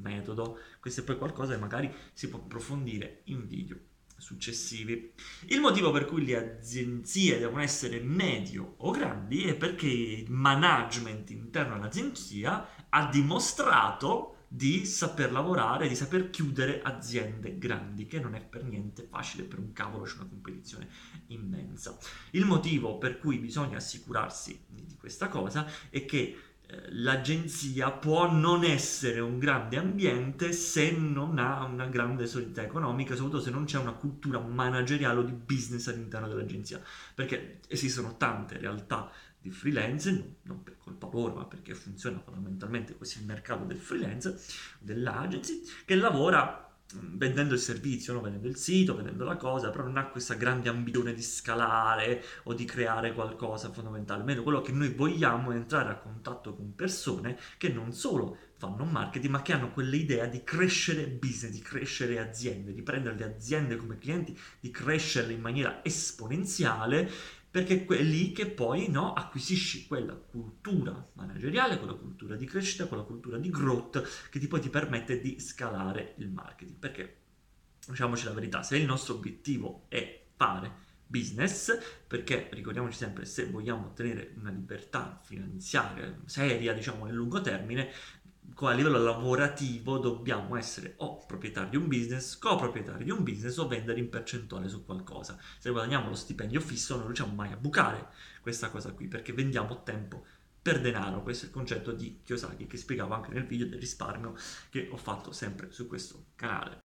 metodo. 0.00 0.58
Questo 0.80 1.00
è 1.00 1.04
poi 1.04 1.18
qualcosa 1.18 1.54
che 1.54 1.60
magari 1.60 1.92
si 2.12 2.28
può 2.28 2.38
approfondire 2.38 3.22
in 3.24 3.46
video 3.46 3.78
successivi. 4.16 5.12
Il 5.46 5.60
motivo 5.60 5.90
per 5.90 6.06
cui 6.06 6.24
le 6.24 6.36
agenzie 6.36 7.38
devono 7.38 7.62
essere 7.62 8.00
medio 8.00 8.74
o 8.78 8.90
grandi 8.90 9.44
è 9.44 9.54
perché 9.54 9.86
il 9.86 10.30
management 10.30 11.30
interno 11.30 11.74
all'agenzia 11.74 12.86
ha 12.88 13.08
dimostrato 13.10 14.36
di 14.48 14.86
saper 14.86 15.32
lavorare, 15.32 15.88
di 15.88 15.96
saper 15.96 16.30
chiudere 16.30 16.80
aziende 16.80 17.58
grandi, 17.58 18.06
che 18.06 18.20
non 18.20 18.34
è 18.34 18.40
per 18.40 18.64
niente 18.64 19.06
facile 19.10 19.42
per 19.44 19.58
un 19.58 19.72
cavolo, 19.72 20.04
c'è 20.04 20.16
una 20.16 20.28
competizione 20.28 20.88
immensa. 21.26 21.98
Il 22.30 22.44
motivo 22.44 22.96
per 22.96 23.18
cui 23.18 23.38
bisogna 23.38 23.78
assicurarsi 23.78 24.64
di 24.68 24.96
questa 24.96 25.28
cosa 25.28 25.68
è 25.90 26.04
che 26.04 26.45
l'agenzia 26.88 27.90
può 27.90 28.30
non 28.30 28.64
essere 28.64 29.20
un 29.20 29.38
grande 29.38 29.76
ambiente 29.76 30.52
se 30.52 30.90
non 30.90 31.38
ha 31.38 31.64
una 31.64 31.86
grande 31.86 32.26
solidità 32.26 32.62
economica, 32.62 33.14
soprattutto 33.14 33.42
se 33.42 33.50
non 33.50 33.64
c'è 33.64 33.78
una 33.78 33.92
cultura 33.92 34.40
manageriale 34.40 35.20
o 35.20 35.22
di 35.22 35.32
business 35.32 35.86
all'interno 35.88 36.28
dell'agenzia, 36.28 36.80
perché 37.14 37.60
esistono 37.68 38.16
tante 38.16 38.58
realtà 38.58 39.10
di 39.40 39.50
freelance, 39.50 40.38
non 40.42 40.62
per 40.64 40.76
colpa 40.76 41.08
loro, 41.12 41.34
ma 41.34 41.44
perché 41.44 41.74
funziona 41.74 42.18
fondamentalmente 42.18 42.96
così 42.96 43.20
il 43.20 43.26
mercato 43.26 43.64
del 43.64 43.78
freelance, 43.78 44.36
dell'agency, 44.80 45.62
che 45.84 45.94
lavora 45.94 46.65
vendendo 46.94 47.54
il 47.54 47.60
servizio, 47.60 48.12
no? 48.12 48.20
vendendo 48.20 48.48
il 48.48 48.56
sito, 48.56 48.94
vendendo 48.94 49.24
la 49.24 49.36
cosa, 49.36 49.70
però 49.70 49.84
non 49.84 49.96
ha 49.96 50.06
questa 50.06 50.34
grande 50.34 50.68
ambizione 50.68 51.12
di 51.12 51.22
scalare 51.22 52.22
o 52.44 52.54
di 52.54 52.64
creare 52.64 53.12
qualcosa 53.12 53.70
fondamentale. 53.72 54.20
Almeno 54.20 54.42
quello 54.42 54.60
che 54.60 54.72
noi 54.72 54.88
vogliamo 54.90 55.52
è 55.52 55.56
entrare 55.56 55.90
a 55.90 55.96
contatto 55.96 56.54
con 56.54 56.74
persone 56.74 57.38
che 57.58 57.68
non 57.68 57.92
solo 57.92 58.36
fanno 58.58 58.84
marketing, 58.84 59.32
ma 59.32 59.42
che 59.42 59.52
hanno 59.52 59.72
quell'idea 59.72 60.26
di 60.26 60.42
crescere 60.42 61.06
business, 61.06 61.52
di 61.52 61.60
crescere 61.60 62.18
aziende, 62.18 62.72
di 62.72 62.82
prendere 62.82 63.16
le 63.16 63.24
aziende 63.24 63.76
come 63.76 63.98
clienti, 63.98 64.38
di 64.60 64.70
crescerle 64.70 65.32
in 65.32 65.40
maniera 65.40 65.84
esponenziale 65.84 67.10
perché 67.56 67.86
è 67.86 68.02
lì 68.02 68.32
che 68.32 68.48
poi 68.48 68.90
no, 68.90 69.14
acquisisci 69.14 69.86
quella 69.86 70.12
cultura 70.12 71.08
manageriale, 71.14 71.78
quella 71.78 71.94
cultura 72.26 72.36
di 72.36 72.46
crescita, 72.46 72.86
quella 72.86 73.04
cultura 73.04 73.38
di 73.38 73.50
growth 73.50 74.28
che 74.28 74.40
ti 74.40 74.48
poi 74.48 74.60
ti 74.60 74.68
permette 74.68 75.20
di 75.20 75.38
scalare 75.38 76.14
il 76.18 76.28
marketing. 76.28 76.76
Perché, 76.76 77.16
diciamoci 77.86 78.24
la 78.24 78.32
verità, 78.32 78.62
se 78.62 78.76
il 78.76 78.84
nostro 78.84 79.14
obiettivo 79.14 79.84
è 79.88 80.24
fare 80.34 80.84
business, 81.06 81.78
perché 82.06 82.48
ricordiamoci 82.52 82.96
sempre, 82.96 83.24
se 83.24 83.46
vogliamo 83.46 83.86
ottenere 83.86 84.34
una 84.38 84.50
libertà 84.50 85.20
finanziaria 85.22 86.20
seria, 86.24 86.72
diciamo 86.72 87.04
nel 87.04 87.14
lungo 87.14 87.40
termine, 87.40 87.90
a 88.58 88.72
livello 88.72 88.98
lavorativo 88.98 89.98
dobbiamo 89.98 90.56
essere 90.56 90.94
o 90.98 91.24
proprietari 91.26 91.70
di 91.70 91.76
un 91.76 91.88
business, 91.88 92.38
coproprietari 92.38 93.04
di 93.04 93.10
un 93.10 93.22
business 93.22 93.56
o 93.58 93.68
vendere 93.68 94.00
in 94.00 94.08
percentuale 94.08 94.68
su 94.68 94.84
qualcosa. 94.84 95.38
Se 95.58 95.70
guadagniamo 95.70 96.08
lo 96.08 96.14
stipendio 96.14 96.60
fisso 96.60 96.96
non 96.96 97.06
riusciamo 97.06 97.34
mai 97.34 97.52
a 97.52 97.56
bucare 97.56 98.08
questa 98.40 98.70
cosa 98.70 98.92
qui 98.92 99.08
perché 99.08 99.32
vendiamo 99.32 99.82
tempo 99.82 100.24
per 100.66 100.80
denaro. 100.80 101.22
Questo 101.22 101.44
è 101.44 101.48
il 101.48 101.54
concetto 101.54 101.92
di 101.92 102.22
Kiyosaki 102.24 102.66
che 102.66 102.76
spiegavo 102.76 103.14
anche 103.14 103.30
nel 103.30 103.46
video 103.46 103.68
del 103.68 103.78
risparmio 103.78 104.34
che 104.68 104.88
ho 104.90 104.96
fatto 104.96 105.30
sempre 105.30 105.70
su 105.70 105.86
questo 105.86 106.30
canale. 106.34 106.85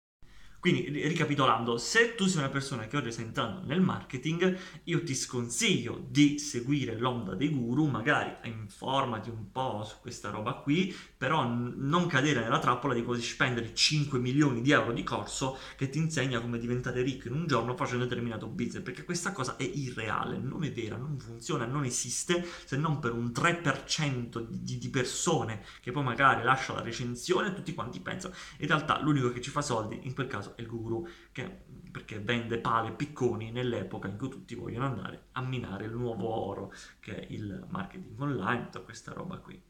Quindi, 0.60 1.08
ricapitolando, 1.08 1.78
se 1.78 2.16
tu 2.16 2.26
sei 2.26 2.40
una 2.40 2.50
persona 2.50 2.86
che 2.86 2.98
oggi 2.98 3.14
sta 3.14 3.22
entrando 3.22 3.62
nel 3.66 3.80
marketing, 3.80 4.58
io 4.84 5.04
ti 5.04 5.16
sconsiglio 5.16 6.06
di 6.10 6.38
seguire 6.38 6.98
l'onda 6.98 7.34
dei 7.34 7.48
guru, 7.48 7.86
magari 7.86 8.36
informati 8.44 9.30
un 9.30 9.52
po' 9.54 9.86
su 9.86 9.96
questa 10.02 10.32
roba 10.32 10.56
qui, 10.56 10.94
però 11.16 11.48
non 11.48 12.08
cadere 12.08 12.42
nella 12.42 12.60
trappola 12.60 12.94
di 12.94 13.06
così 13.06 13.22
spendere 13.22 13.74
5 13.74 14.20
milioni 14.20 14.62
di 14.62 14.72
euro 14.72 14.92
di 14.92 15.04
corso 15.04 15.58
che 15.78 15.90
ti 15.90 15.98
insegna 15.98 16.42
come 16.42 16.60
diventare 16.60 17.04
ricco 17.04 17.30
in 17.30 17.36
un 17.36 17.48
giorno 17.48 17.74
facendo 17.74 18.04
determinato 18.04 18.48
business, 18.48 18.84
perché 18.84 19.06
questa 19.06 19.32
cosa 19.32 19.56
è 19.56 19.64
irreale, 19.64 20.38
non 20.38 20.66
è 20.66 20.74
vera, 20.74 20.98
non 20.98 21.18
funziona, 21.18 21.66
non 21.66 21.86
esiste, 21.86 22.46
se 22.66 22.76
non 22.76 23.00
per 23.00 23.14
un 23.14 23.28
3% 23.28 24.46
di, 24.50 24.78
di 24.78 24.90
persone 24.90 25.64
che 25.80 25.94
poi 25.94 26.04
magari 26.04 26.44
lascia 26.44 26.74
la 26.74 26.82
recensione 26.82 27.48
e 27.48 27.54
tutti 27.54 27.74
quanti 27.74 28.02
pensano. 28.02 28.34
In 28.58 28.68
realtà 28.68 29.00
l'unico 29.02 29.32
che 29.32 29.40
ci 29.40 29.52
fa 29.52 29.62
soldi 29.62 30.00
in 30.04 30.14
quel 30.14 30.28
caso 30.28 30.48
caso 30.50 30.56
è 30.56 30.62
il 30.62 30.68
guru 30.68 31.08
che, 31.32 31.64
perché 31.92 32.20
vende 32.20 32.60
pale 32.60 32.92
picconi 32.92 33.52
nell'epoca 33.52 34.08
in 34.08 34.18
cui 34.18 34.30
tutti 34.30 34.56
vogliono 34.56 34.86
andare 34.86 35.28
a 35.34 35.42
minare 35.42 35.86
il 35.86 35.92
nuovo 35.92 36.28
oro 36.28 36.74
che 37.00 37.20
è 37.20 37.26
il 37.32 37.66
marketing 37.70 38.20
online, 38.20 38.64
tutta 38.66 38.82
questa 38.82 39.14
roba 39.14 39.38
qui. 39.38 39.62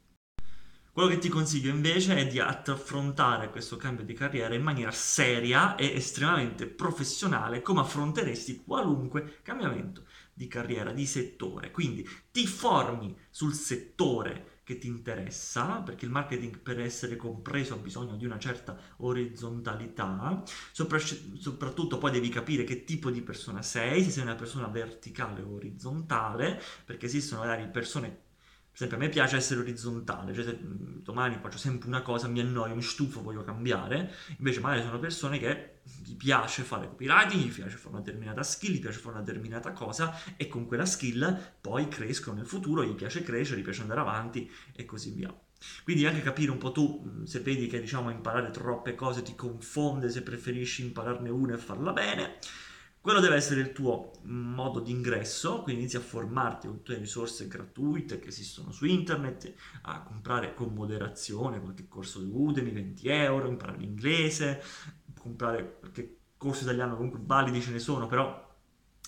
Quello 0.92 1.10
che 1.10 1.20
ti 1.20 1.30
consiglio 1.30 1.70
invece 1.70 2.18
è 2.18 2.28
di 2.28 2.40
affrontare 2.40 3.52
questo 3.52 3.78
cambio 3.78 4.04
di 4.04 4.14
carriera 4.14 4.56
in 4.56 4.64
maniera 4.64 4.92
seria 4.92 5.76
e 5.76 5.94
estremamente 5.94 6.66
professionale 6.66 7.62
come 7.62 7.82
affronteresti 7.82 8.64
qualunque 8.66 9.40
cambiamento 9.42 10.06
di 10.34 10.48
carriera, 10.48 10.92
di 10.92 11.06
settore. 11.06 11.72
Quindi 11.72 12.06
ti 12.32 12.46
formi 12.46 13.16
sul 13.30 13.54
settore 13.54 14.59
che 14.70 14.78
ti 14.78 14.86
interessa, 14.86 15.82
perché 15.82 16.06
il 16.06 16.12
marketing 16.12 16.60
per 16.60 16.80
essere 16.80 17.16
compreso 17.16 17.74
ha 17.74 17.78
bisogno 17.78 18.16
di 18.16 18.26
una 18.26 18.38
certa 18.38 18.78
orizzontalità, 18.98 20.44
Sopra, 20.72 21.00
soprattutto 21.00 21.98
poi 21.98 22.12
devi 22.12 22.30
capire 22.30 22.64
che 22.64 22.84
tipo 22.84 23.10
di 23.10 23.24
persona 23.24 23.64
sei, 23.64 24.04
se 24.04 24.12
sei 24.12 24.22
una 24.22 24.36
persona 24.36 24.68
verticale 24.68 25.42
o 25.42 25.56
orizzontale, 25.56 26.62
perché 26.86 27.08
esistono 27.08 27.42
magari 27.42 27.68
persone 27.70 28.10
per 28.10 28.29
esempio, 28.86 28.98
a 28.98 29.00
me 29.00 29.10
piace 29.10 29.36
essere 29.36 29.60
orizzontale, 29.60 30.34
cioè 30.34 30.44
se 30.44 30.60
mm, 30.62 31.02
domani 31.02 31.38
faccio 31.42 31.58
sempre 31.58 31.88
una 31.88 32.02
cosa, 32.02 32.28
mi 32.28 32.40
annoio, 32.40 32.76
mi 32.76 32.82
stufo, 32.82 33.22
voglio 33.22 33.44
cambiare. 33.44 34.14
Invece, 34.38 34.60
magari 34.60 34.84
sono 34.84 35.00
persone 35.00 35.38
che 35.38 35.80
gli 36.04 36.16
piace 36.16 36.64
fare 36.64 36.88
copywriting, 36.88 37.44
gli 37.44 37.52
piace 37.52 37.78
fare 37.78 37.96
una 37.96 38.04
determinata 38.04 38.44
skill, 38.44 38.74
gli 38.74 38.80
piace 38.80 39.00
fare 39.00 39.16
una 39.16 39.24
determinata 39.24 39.72
cosa 39.72 40.18
e 40.38 40.48
con 40.48 40.66
quella 40.66 40.86
skill 40.86 41.56
poi 41.60 41.88
crescono 41.88 42.38
nel 42.38 42.46
futuro, 42.46 42.84
gli 42.84 42.96
piace 42.96 43.24
crescere, 43.24 43.60
gli 43.60 43.64
piace 43.64 43.82
andare 43.82 44.00
avanti 44.00 44.50
e 44.74 44.86
così 44.86 45.12
via. 45.12 45.34
Quindi 45.84 46.06
anche 46.06 46.22
capire 46.22 46.52
un 46.52 46.58
po' 46.58 46.72
tu, 46.72 47.04
mm, 47.06 47.24
se 47.24 47.40
vedi 47.40 47.68
che 47.68 47.82
diciamo 47.82 48.10
imparare 48.10 48.50
troppe 48.52 48.96
cose 48.96 49.22
ti 49.24 49.36
confonde, 49.36 50.10
se 50.10 50.22
preferisci 50.22 50.84
impararne 50.84 51.30
una 51.30 51.56
e 51.56 51.58
farla 51.58 51.92
bene 51.92 52.38
quello 53.02 53.20
deve 53.22 53.36
essere 53.36 53.62
il 53.62 53.72
tuo 53.72 54.12
modo 54.24 54.80
di 54.80 54.92
ingresso, 54.92 55.62
quindi 55.62 55.82
inizi 55.82 55.98
a 55.98 56.02
formarti 56.02 56.68
con 56.68 56.78
tutte 56.78 56.94
le 56.94 57.00
risorse 57.00 57.48
gratuite 57.48 58.20
che 58.20 58.28
esistono 58.28 58.72
su 58.72 58.86
internet, 58.86 59.54
a 59.84 60.04
comprare 60.04 60.54
con 60.54 60.74
moderazione 60.74 61.62
qualche 61.62 61.88
corso 61.88 62.20
di 62.20 62.30
Udemy, 62.32 62.72
20 62.72 63.08
euro, 63.08 63.48
imparare 63.48 63.78
l'inglese, 63.78 64.62
comprare 65.18 65.78
qualche 65.80 66.18
corso 66.38 66.64
italiano, 66.64 66.96
comunque 66.96 67.20
validi 67.24 67.62
ce 67.62 67.72
ne 67.72 67.80
sono, 67.80 68.08
però 68.08 68.48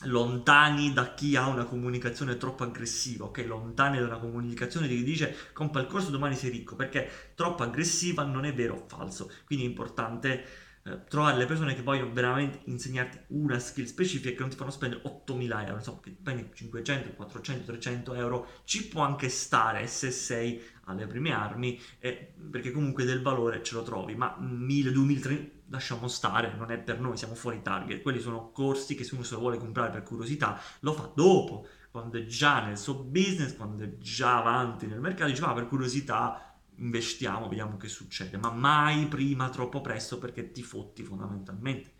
lontani 0.05 0.93
da 0.93 1.13
chi 1.13 1.35
ha 1.35 1.47
una 1.47 1.65
comunicazione 1.65 2.37
troppo 2.37 2.63
aggressiva, 2.63 3.25
ok? 3.25 3.43
Lontani 3.45 3.99
da 3.99 4.05
una 4.05 4.17
comunicazione 4.17 4.87
che 4.87 5.03
dice 5.03 5.35
compra 5.53 5.81
il 5.81 5.87
corso 5.87 6.09
domani 6.09 6.35
sei 6.35 6.49
ricco, 6.49 6.75
perché 6.75 7.33
troppo 7.35 7.63
aggressiva 7.63 8.23
non 8.23 8.45
è 8.45 8.53
vero 8.53 8.75
o 8.75 8.85
falso, 8.87 9.31
quindi 9.45 9.65
è 9.65 9.67
importante 9.67 10.45
eh, 10.83 11.03
trovare 11.05 11.37
le 11.37 11.45
persone 11.45 11.75
che 11.75 11.81
vogliono 11.81 12.11
veramente 12.11 12.61
insegnarti 12.65 13.19
una 13.27 13.59
skill 13.59 13.85
specifica 13.85 14.33
che 14.33 14.39
non 14.39 14.49
ti 14.49 14.55
fanno 14.55 14.71
spendere 14.71 15.01
8000 15.03 15.65
euro, 15.65 15.75
insomma, 15.77 15.99
che 16.01 16.15
spendi 16.19 16.49
500, 16.53 17.13
400, 17.13 17.65
300 17.65 18.13
euro, 18.13 18.47
ci 18.63 18.87
può 18.87 19.01
anche 19.03 19.29
stare 19.29 19.87
se 19.87 20.11
sei 20.11 20.61
alle 20.85 21.07
prime 21.07 21.31
armi, 21.31 21.79
eh, 21.99 22.33
perché 22.49 22.71
comunque 22.71 23.05
del 23.05 23.21
valore 23.21 23.63
ce 23.63 23.75
lo 23.75 23.83
trovi, 23.83 24.15
ma 24.15 24.35
1000, 24.39 24.91
2000, 24.91 25.19
3000 25.19 25.59
lasciamo 25.71 26.07
stare, 26.07 26.53
non 26.57 26.69
è 26.69 26.77
per 26.77 26.99
noi, 26.99 27.17
siamo 27.17 27.33
fuori 27.33 27.61
target, 27.61 28.01
quelli 28.01 28.19
sono 28.19 28.51
corsi 28.51 28.93
che 28.93 29.03
se 29.03 29.15
uno 29.15 29.23
se 29.23 29.35
lo 29.35 29.39
vuole 29.39 29.57
comprare 29.57 29.89
per 29.89 30.03
curiosità, 30.03 30.59
lo 30.81 30.93
fa 30.93 31.11
dopo, 31.15 31.65
quando 31.89 32.17
è 32.17 32.25
già 32.25 32.65
nel 32.65 32.77
suo 32.77 32.95
business, 32.95 33.55
quando 33.55 33.83
è 33.83 33.97
già 33.97 34.37
avanti 34.37 34.85
nel 34.85 34.99
mercato, 34.99 35.29
dice 35.29 35.41
ma 35.41 35.53
per 35.53 35.67
curiosità 35.67 36.50
investiamo, 36.81 37.47
vediamo 37.47 37.77
che 37.77 37.87
succede, 37.87 38.37
ma 38.37 38.51
mai 38.51 39.07
prima 39.07 39.49
troppo 39.49 39.81
presto 39.81 40.17
perché 40.17 40.51
ti 40.51 40.63
fotti 40.63 41.03
fondamentalmente. 41.03 41.93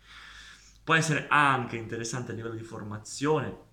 Può 0.84 0.94
essere 0.94 1.26
anche 1.28 1.76
interessante 1.76 2.32
a 2.32 2.34
livello 2.34 2.54
di 2.54 2.64
formazione 2.64 3.70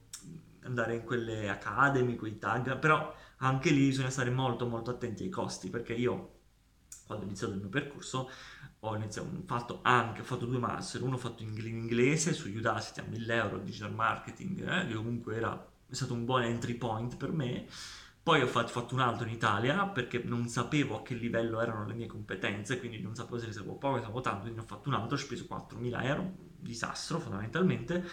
andare 0.63 0.95
in 0.95 1.03
quelle 1.03 1.49
academy, 1.49 2.15
quei 2.15 2.37
tag, 2.37 2.77
però 2.77 3.13
anche 3.37 3.71
lì 3.71 3.87
bisogna 3.87 4.09
stare 4.09 4.29
molto 4.29 4.67
molto 4.67 4.91
attenti 4.91 5.23
ai 5.23 5.29
costi 5.29 5.69
perché 5.69 5.93
io 5.93 6.37
quando 7.05 7.25
ho 7.25 7.27
iniziato 7.27 7.53
il 7.53 7.59
mio 7.59 7.69
percorso 7.69 8.29
ho 8.81 8.95
iniziato, 8.95 9.29
fatto 9.45 9.79
anche, 9.81 10.21
ho 10.21 10.23
fatto 10.23 10.45
due 10.45 10.59
master, 10.59 11.01
uno 11.01 11.17
fatto 11.17 11.43
in 11.43 11.57
inglese 11.57 12.33
su 12.33 12.49
Udacity 12.49 13.01
a 13.01 13.03
1000 13.03 13.33
euro 13.33 13.57
digital 13.57 13.93
marketing, 13.93 14.61
eh, 14.61 14.87
che 14.87 14.93
comunque 14.93 15.35
era, 15.35 15.69
è 15.87 15.93
stato 15.93 16.13
un 16.13 16.23
buon 16.23 16.43
entry 16.43 16.75
point 16.75 17.17
per 17.17 17.31
me, 17.31 17.67
poi 18.29 18.41
ho 18.41 18.47
fatto, 18.47 18.93
un 18.93 18.99
altro 18.99 19.25
in 19.25 19.33
Italia 19.33 19.87
perché 19.87 20.21
non 20.23 20.47
sapevo 20.49 20.99
a 20.99 21.01
che 21.01 21.15
livello 21.15 21.61
erano 21.61 21.87
le 21.87 21.95
mie 21.95 22.05
competenze, 22.05 22.77
quindi 22.77 23.01
non 23.01 23.15
sapevo 23.15 23.39
se 23.39 23.47
ne 23.47 23.53
sapevo 23.53 23.73
poco, 23.73 23.97
sapevo 23.97 24.21
tanto, 24.21 24.41
quindi 24.41 24.59
ho 24.59 24.63
fatto 24.63 24.87
un 24.87 24.93
altro, 24.93 25.15
ho 25.15 25.19
speso 25.19 25.47
4.000 25.49 26.05
euro, 26.05 26.31
disastro 26.59 27.19
fondamentalmente. 27.19 28.05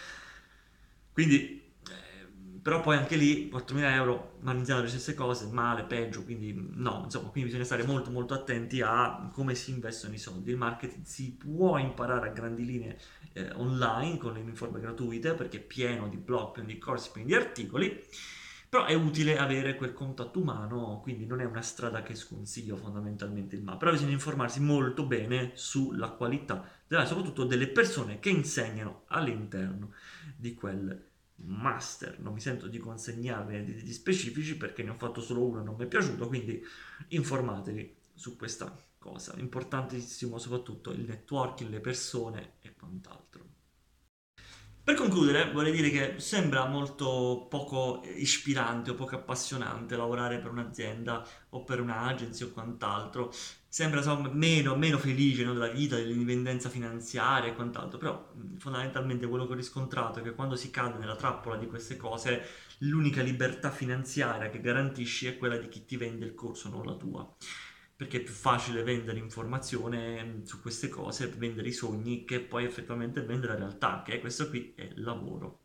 Quindi, 1.13 1.61
eh, 1.87 2.59
però 2.63 2.81
poi 2.81 2.97
anche 2.97 3.15
lì 3.15 3.47
4.000 3.47 3.91
euro, 3.91 4.37
ma 4.39 4.53
iniziano 4.53 4.81
le 4.81 4.87
stesse 4.87 5.13
cose, 5.13 5.45
male, 5.51 5.83
peggio, 5.83 6.23
quindi 6.23 6.51
no, 6.73 7.01
insomma, 7.03 7.29
quindi 7.29 7.51
bisogna 7.51 7.65
stare 7.65 7.83
molto 7.83 8.09
molto 8.09 8.33
attenti 8.33 8.81
a 8.81 9.29
come 9.31 9.53
si 9.53 9.69
investono 9.69 10.15
i 10.15 10.17
soldi. 10.17 10.49
Il 10.49 10.57
marketing 10.57 11.05
si 11.05 11.33
può 11.33 11.77
imparare 11.77 12.29
a 12.29 12.31
grandi 12.31 12.65
linee 12.65 12.97
eh, 13.33 13.51
online 13.53 14.17
con 14.17 14.33
le 14.33 14.39
uniformi 14.39 14.79
gratuite 14.79 15.35
perché 15.35 15.57
è 15.57 15.61
pieno 15.61 16.07
di 16.07 16.17
blog, 16.17 16.53
pieno 16.53 16.69
di 16.69 16.79
corsi, 16.79 17.11
pieno 17.11 17.27
di 17.27 17.35
articoli 17.35 18.03
però 18.69 18.85
è 18.85 18.93
utile 18.93 19.37
avere 19.37 19.75
quel 19.75 19.93
contatto 19.93 20.39
umano, 20.39 20.99
quindi 21.01 21.25
non 21.25 21.39
è 21.39 21.45
una 21.45 21.61
strada 21.61 22.03
che 22.03 22.15
sconsiglio 22.15 22.75
fondamentalmente 22.75 23.55
il 23.55 23.63
MA, 23.63 23.77
però 23.77 23.91
bisogna 23.91 24.11
informarsi 24.11 24.59
molto 24.59 25.05
bene 25.05 25.51
sulla 25.55 26.09
qualità, 26.09 26.69
della, 26.85 27.05
soprattutto 27.05 27.45
delle 27.45 27.67
persone 27.67 28.19
che 28.19 28.29
insegnano 28.29 29.03
all'interno 29.07 29.93
di 30.35 30.53
quel 30.53 31.05
master. 31.35 32.19
Non 32.19 32.33
mi 32.33 32.41
sento 32.41 32.67
di 32.67 32.77
consegnarne 32.77 33.63
degli 33.63 33.93
specifici 33.93 34.57
perché 34.57 34.83
ne 34.83 34.89
ho 34.89 34.95
fatto 34.95 35.21
solo 35.21 35.45
uno 35.45 35.61
e 35.61 35.63
non 35.63 35.75
mi 35.75 35.85
è 35.85 35.87
piaciuto, 35.87 36.27
quindi 36.27 36.61
informatevi 37.09 37.95
su 38.13 38.35
questa 38.35 38.75
cosa. 38.97 39.33
Importantissimo 39.37 40.37
soprattutto 40.39 40.91
il 40.91 41.05
networking, 41.05 41.69
le 41.69 41.79
persone 41.79 42.53
e 42.61 42.73
quant'altro. 42.73 43.56
Per 44.87 44.95
concludere, 44.95 45.51
vorrei 45.51 45.73
dire 45.73 45.89
che 45.89 46.19
sembra 46.21 46.65
molto 46.65 47.45
poco 47.49 48.03
ispirante 48.15 48.91
o 48.91 48.93
poco 48.93 49.15
appassionante 49.15 49.97
lavorare 49.97 50.39
per 50.39 50.49
un'azienda 50.49 51.27
o 51.49 51.65
per 51.65 51.81
un'agency 51.81 52.45
o 52.45 52.51
quant'altro. 52.51 53.29
Sembra 53.67 53.97
insomma, 53.99 54.29
meno, 54.29 54.77
meno 54.77 54.97
felice 54.97 55.43
no, 55.43 55.51
della 55.51 55.67
vita, 55.67 55.97
dell'indipendenza 55.97 56.69
finanziaria 56.69 57.51
e 57.51 57.55
quant'altro, 57.55 57.97
però 57.97 58.33
fondamentalmente 58.59 59.27
quello 59.27 59.45
che 59.45 59.51
ho 59.51 59.55
riscontrato 59.57 60.19
è 60.19 60.21
che 60.21 60.33
quando 60.33 60.55
si 60.55 60.69
cade 60.71 60.97
nella 60.97 61.17
trappola 61.17 61.57
di 61.57 61.67
queste 61.67 61.97
cose, 61.97 62.41
l'unica 62.77 63.21
libertà 63.21 63.69
finanziaria 63.69 64.49
che 64.49 64.61
garantisci 64.61 65.27
è 65.27 65.37
quella 65.37 65.57
di 65.57 65.67
chi 65.67 65.83
ti 65.83 65.97
vende 65.97 66.23
il 66.23 66.33
corso, 66.33 66.69
non 66.69 66.85
la 66.85 66.95
tua 66.95 67.29
perché 67.97 68.17
è 68.17 68.23
più 68.23 68.33
facile 68.33 68.83
vendere 68.83 69.17
informazione 69.17 70.23
mm, 70.23 70.43
su 70.43 70.61
queste 70.61 70.87
cose, 70.87 71.27
vendere 71.35 71.67
i 71.67 71.73
sogni, 71.73 72.25
che 72.25 72.39
poi 72.39 72.63
effettivamente 72.63 73.21
vendere 73.23 73.53
la 73.53 73.59
realtà, 73.59 74.03
che 74.05 74.19
questo 74.19 74.47
qui 74.49 74.73
è 74.75 74.83
il 74.83 75.01
lavoro. 75.01 75.61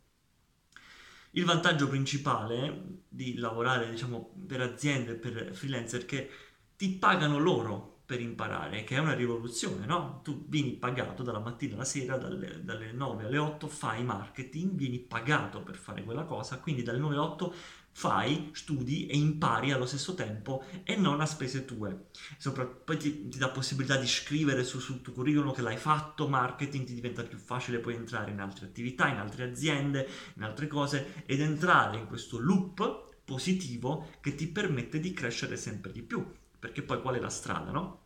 Il 1.31 1.45
vantaggio 1.45 1.87
principale 1.87 3.01
di 3.07 3.35
lavorare, 3.37 3.89
diciamo, 3.89 4.33
per 4.47 4.61
aziende, 4.61 5.13
per 5.13 5.53
freelancer, 5.53 6.01
è 6.01 6.05
che 6.05 6.29
ti 6.75 6.89
pagano 6.89 7.37
loro 7.37 8.01
per 8.05 8.19
imparare, 8.19 8.83
che 8.83 8.95
è 8.95 8.99
una 8.99 9.13
rivoluzione, 9.13 9.85
no? 9.85 10.21
Tu 10.23 10.45
vieni 10.47 10.73
pagato 10.73 11.23
dalla 11.23 11.39
mattina 11.39 11.75
alla 11.75 11.85
sera, 11.85 12.17
dalle, 12.17 12.63
dalle 12.63 12.91
9 12.91 13.25
alle 13.25 13.37
8, 13.37 13.67
fai 13.67 14.03
marketing, 14.03 14.71
vieni 14.71 14.99
pagato 14.99 15.61
per 15.61 15.75
fare 15.75 16.03
quella 16.03 16.23
cosa, 16.23 16.59
quindi 16.59 16.83
dalle 16.83 16.97
9 16.99 17.13
alle 17.13 17.23
8 17.23 17.55
fai, 17.93 18.49
studi 18.53 19.05
e 19.05 19.15
impari 19.15 19.71
allo 19.71 19.85
stesso 19.85 20.15
tempo 20.15 20.65
e 20.83 20.95
non 20.95 21.21
a 21.21 21.25
spese 21.25 21.63
tue. 21.63 22.07
Sopra, 22.37 22.65
poi 22.65 22.97
ti, 22.97 23.27
ti 23.29 23.37
dà 23.37 23.49
possibilità 23.49 23.95
di 23.95 24.07
scrivere 24.07 24.63
su, 24.63 24.79
sul 24.79 25.01
tuo 25.01 25.13
curriculum 25.13 25.53
che 25.53 25.61
l'hai 25.61 25.77
fatto, 25.77 26.27
marketing, 26.27 26.85
ti 26.85 26.93
diventa 26.93 27.23
più 27.23 27.37
facile 27.37 27.79
poi 27.79 27.95
entrare 27.95 28.31
in 28.31 28.39
altre 28.39 28.65
attività, 28.65 29.07
in 29.07 29.17
altre 29.17 29.45
aziende, 29.45 30.07
in 30.35 30.43
altre 30.43 30.67
cose 30.67 31.23
ed 31.25 31.39
entrare 31.39 31.97
in 31.97 32.07
questo 32.07 32.39
loop 32.39 33.11
positivo 33.23 34.09
che 34.19 34.35
ti 34.35 34.47
permette 34.47 34.99
di 34.99 35.13
crescere 35.13 35.55
sempre 35.55 35.91
di 35.91 36.01
più. 36.01 36.25
Perché 36.59 36.81
poi 36.81 37.01
qual 37.01 37.15
è 37.15 37.19
la 37.19 37.29
strada, 37.29 37.71
no? 37.71 38.02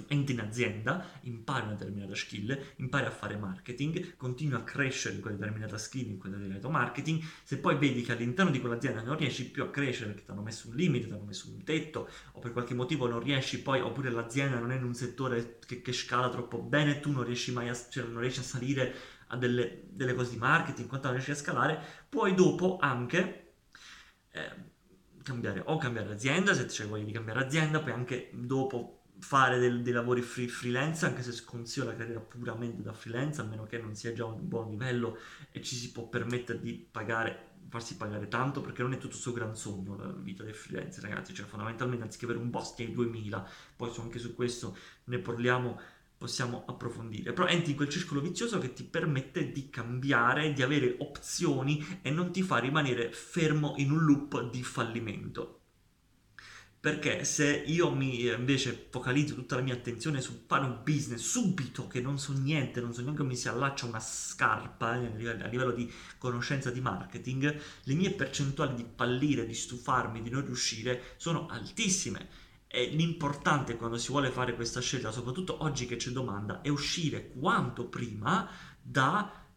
Tu 0.00 0.04
entri 0.08 0.34
in 0.34 0.40
azienda, 0.40 1.04
impari 1.22 1.64
una 1.64 1.74
determinata 1.74 2.14
skill, 2.14 2.58
impari 2.76 3.06
a 3.06 3.10
fare 3.10 3.36
marketing, 3.36 4.16
continui 4.16 4.54
a 4.54 4.62
crescere 4.62 5.16
in 5.16 5.20
quella 5.20 5.36
determinata 5.36 5.76
skill, 5.76 6.08
in 6.08 6.18
quel 6.18 6.32
determinato 6.32 6.70
marketing, 6.70 7.22
se 7.42 7.58
poi 7.58 7.76
vedi 7.76 8.02
che 8.02 8.12
all'interno 8.12 8.50
di 8.50 8.60
quell'azienda 8.60 9.02
non 9.02 9.16
riesci 9.16 9.50
più 9.50 9.62
a 9.62 9.70
crescere 9.70 10.10
perché 10.10 10.24
ti 10.24 10.30
hanno 10.30 10.42
messo 10.42 10.68
un 10.68 10.76
limite, 10.76 11.06
ti 11.06 11.12
hanno 11.12 11.24
messo 11.24 11.50
un 11.50 11.62
tetto 11.64 12.08
o 12.32 12.40
per 12.40 12.52
qualche 12.52 12.74
motivo 12.74 13.06
non 13.06 13.20
riesci 13.20 13.60
poi, 13.60 13.80
oppure 13.80 14.10
l'azienda 14.10 14.58
non 14.58 14.72
è 14.72 14.76
in 14.76 14.84
un 14.84 14.94
settore 14.94 15.58
che, 15.66 15.82
che 15.82 15.92
scala 15.92 16.30
troppo 16.30 16.58
bene, 16.58 17.00
tu 17.00 17.10
non 17.10 17.24
riesci 17.24 17.52
mai 17.52 17.68
a, 17.68 17.74
cioè 17.74 18.04
non 18.04 18.20
riesci 18.20 18.40
a 18.40 18.44
salire 18.44 18.94
a 19.28 19.36
delle, 19.36 19.82
delle 19.90 20.14
cose 20.14 20.30
di 20.30 20.38
marketing, 20.38 20.88
quanto 20.88 21.08
non 21.08 21.16
riesci 21.16 21.32
a 21.32 21.36
scalare, 21.42 21.78
puoi 22.08 22.34
dopo 22.34 22.78
anche... 22.80 23.54
Eh, 24.30 24.68
cambiare 25.22 25.62
o 25.66 25.76
cambiare 25.76 26.10
azienda 26.10 26.54
se 26.54 26.64
c'è 26.64 26.86
voglia 26.86 27.04
di 27.04 27.12
cambiare 27.12 27.44
azienda, 27.44 27.80
poi 27.80 27.92
anche 27.92 28.30
dopo 28.32 28.99
fare 29.20 29.58
del, 29.58 29.82
dei 29.82 29.92
lavori 29.92 30.22
free, 30.22 30.48
freelance, 30.48 31.06
anche 31.06 31.22
se 31.22 31.32
sconsiglio 31.32 31.86
la 31.86 31.94
carriera 31.94 32.20
puramente 32.20 32.82
da 32.82 32.92
freelance, 32.92 33.40
a 33.40 33.44
meno 33.44 33.64
che 33.64 33.78
non 33.78 33.94
sia 33.94 34.12
già 34.12 34.24
un 34.24 34.48
buon 34.48 34.70
livello 34.70 35.18
e 35.52 35.62
ci 35.62 35.76
si 35.76 35.92
può 35.92 36.08
permettere 36.08 36.60
di 36.60 36.74
pagare 36.74 37.48
farsi 37.70 37.96
pagare 37.96 38.26
tanto 38.26 38.60
perché 38.60 38.82
non 38.82 38.92
è 38.94 38.98
tutto 38.98 39.14
suo 39.14 39.32
gran 39.32 39.54
sogno 39.54 39.96
la 39.96 40.08
vita 40.08 40.42
del 40.42 40.54
freelance 40.54 41.00
ragazzi. 41.00 41.32
Cioè 41.32 41.46
fondamentalmente 41.46 42.04
anziché 42.04 42.24
avere 42.24 42.40
un 42.40 42.50
boss 42.50 42.76
hai 42.78 42.92
2000 42.92 43.48
poi 43.76 43.92
anche 43.98 44.18
su 44.18 44.34
questo 44.34 44.76
ne 45.04 45.18
parliamo 45.18 45.80
possiamo 46.18 46.64
approfondire. 46.66 47.32
Però 47.32 47.46
entri 47.46 47.70
in 47.70 47.76
quel 47.76 47.88
circolo 47.88 48.20
vizioso 48.20 48.58
che 48.58 48.74
ti 48.74 48.84
permette 48.84 49.52
di 49.52 49.70
cambiare 49.70 50.52
di 50.52 50.62
avere 50.62 50.96
opzioni 50.98 52.00
e 52.02 52.10
non 52.10 52.30
ti 52.30 52.42
fa 52.42 52.58
rimanere 52.58 53.10
fermo 53.12 53.74
in 53.76 53.90
un 53.90 54.04
loop 54.04 54.50
di 54.50 54.62
fallimento 54.62 55.59
perché 56.80 57.24
se 57.24 57.62
io 57.66 57.94
mi 57.94 58.26
invece 58.26 58.88
focalizzo 58.90 59.34
tutta 59.34 59.54
la 59.54 59.60
mia 59.60 59.74
attenzione 59.74 60.22
su 60.22 60.44
fare 60.46 60.64
un 60.64 60.80
business 60.82 61.20
subito, 61.20 61.86
che 61.86 62.00
non 62.00 62.18
so 62.18 62.32
niente, 62.32 62.80
non 62.80 62.94
so 62.94 63.02
neanche 63.02 63.20
come 63.20 63.34
si 63.34 63.48
allaccia 63.48 63.84
una 63.84 64.00
scarpa 64.00 64.94
eh, 64.94 65.06
a 65.06 65.14
livello, 65.14 65.44
a 65.44 65.48
livello 65.48 65.72
di 65.72 65.92
conoscenza 66.16 66.70
di 66.70 66.80
marketing, 66.80 67.60
le 67.82 67.94
mie 67.94 68.12
percentuali 68.12 68.74
di 68.76 68.86
fallire, 68.96 69.44
di 69.44 69.52
stufarmi, 69.52 70.22
di 70.22 70.30
non 70.30 70.42
riuscire 70.46 71.14
sono 71.16 71.48
altissime. 71.48 72.48
E 72.66 72.86
l'importante 72.86 73.76
quando 73.76 73.98
si 73.98 74.10
vuole 74.10 74.30
fare 74.30 74.54
questa 74.54 74.80
scelta, 74.80 75.12
soprattutto 75.12 75.62
oggi 75.62 75.84
che 75.84 75.96
c'è 75.96 76.10
domanda, 76.10 76.62
è 76.62 76.68
uscire 76.70 77.30
quanto 77.32 77.88
prima 77.88 78.48
da 78.80 79.49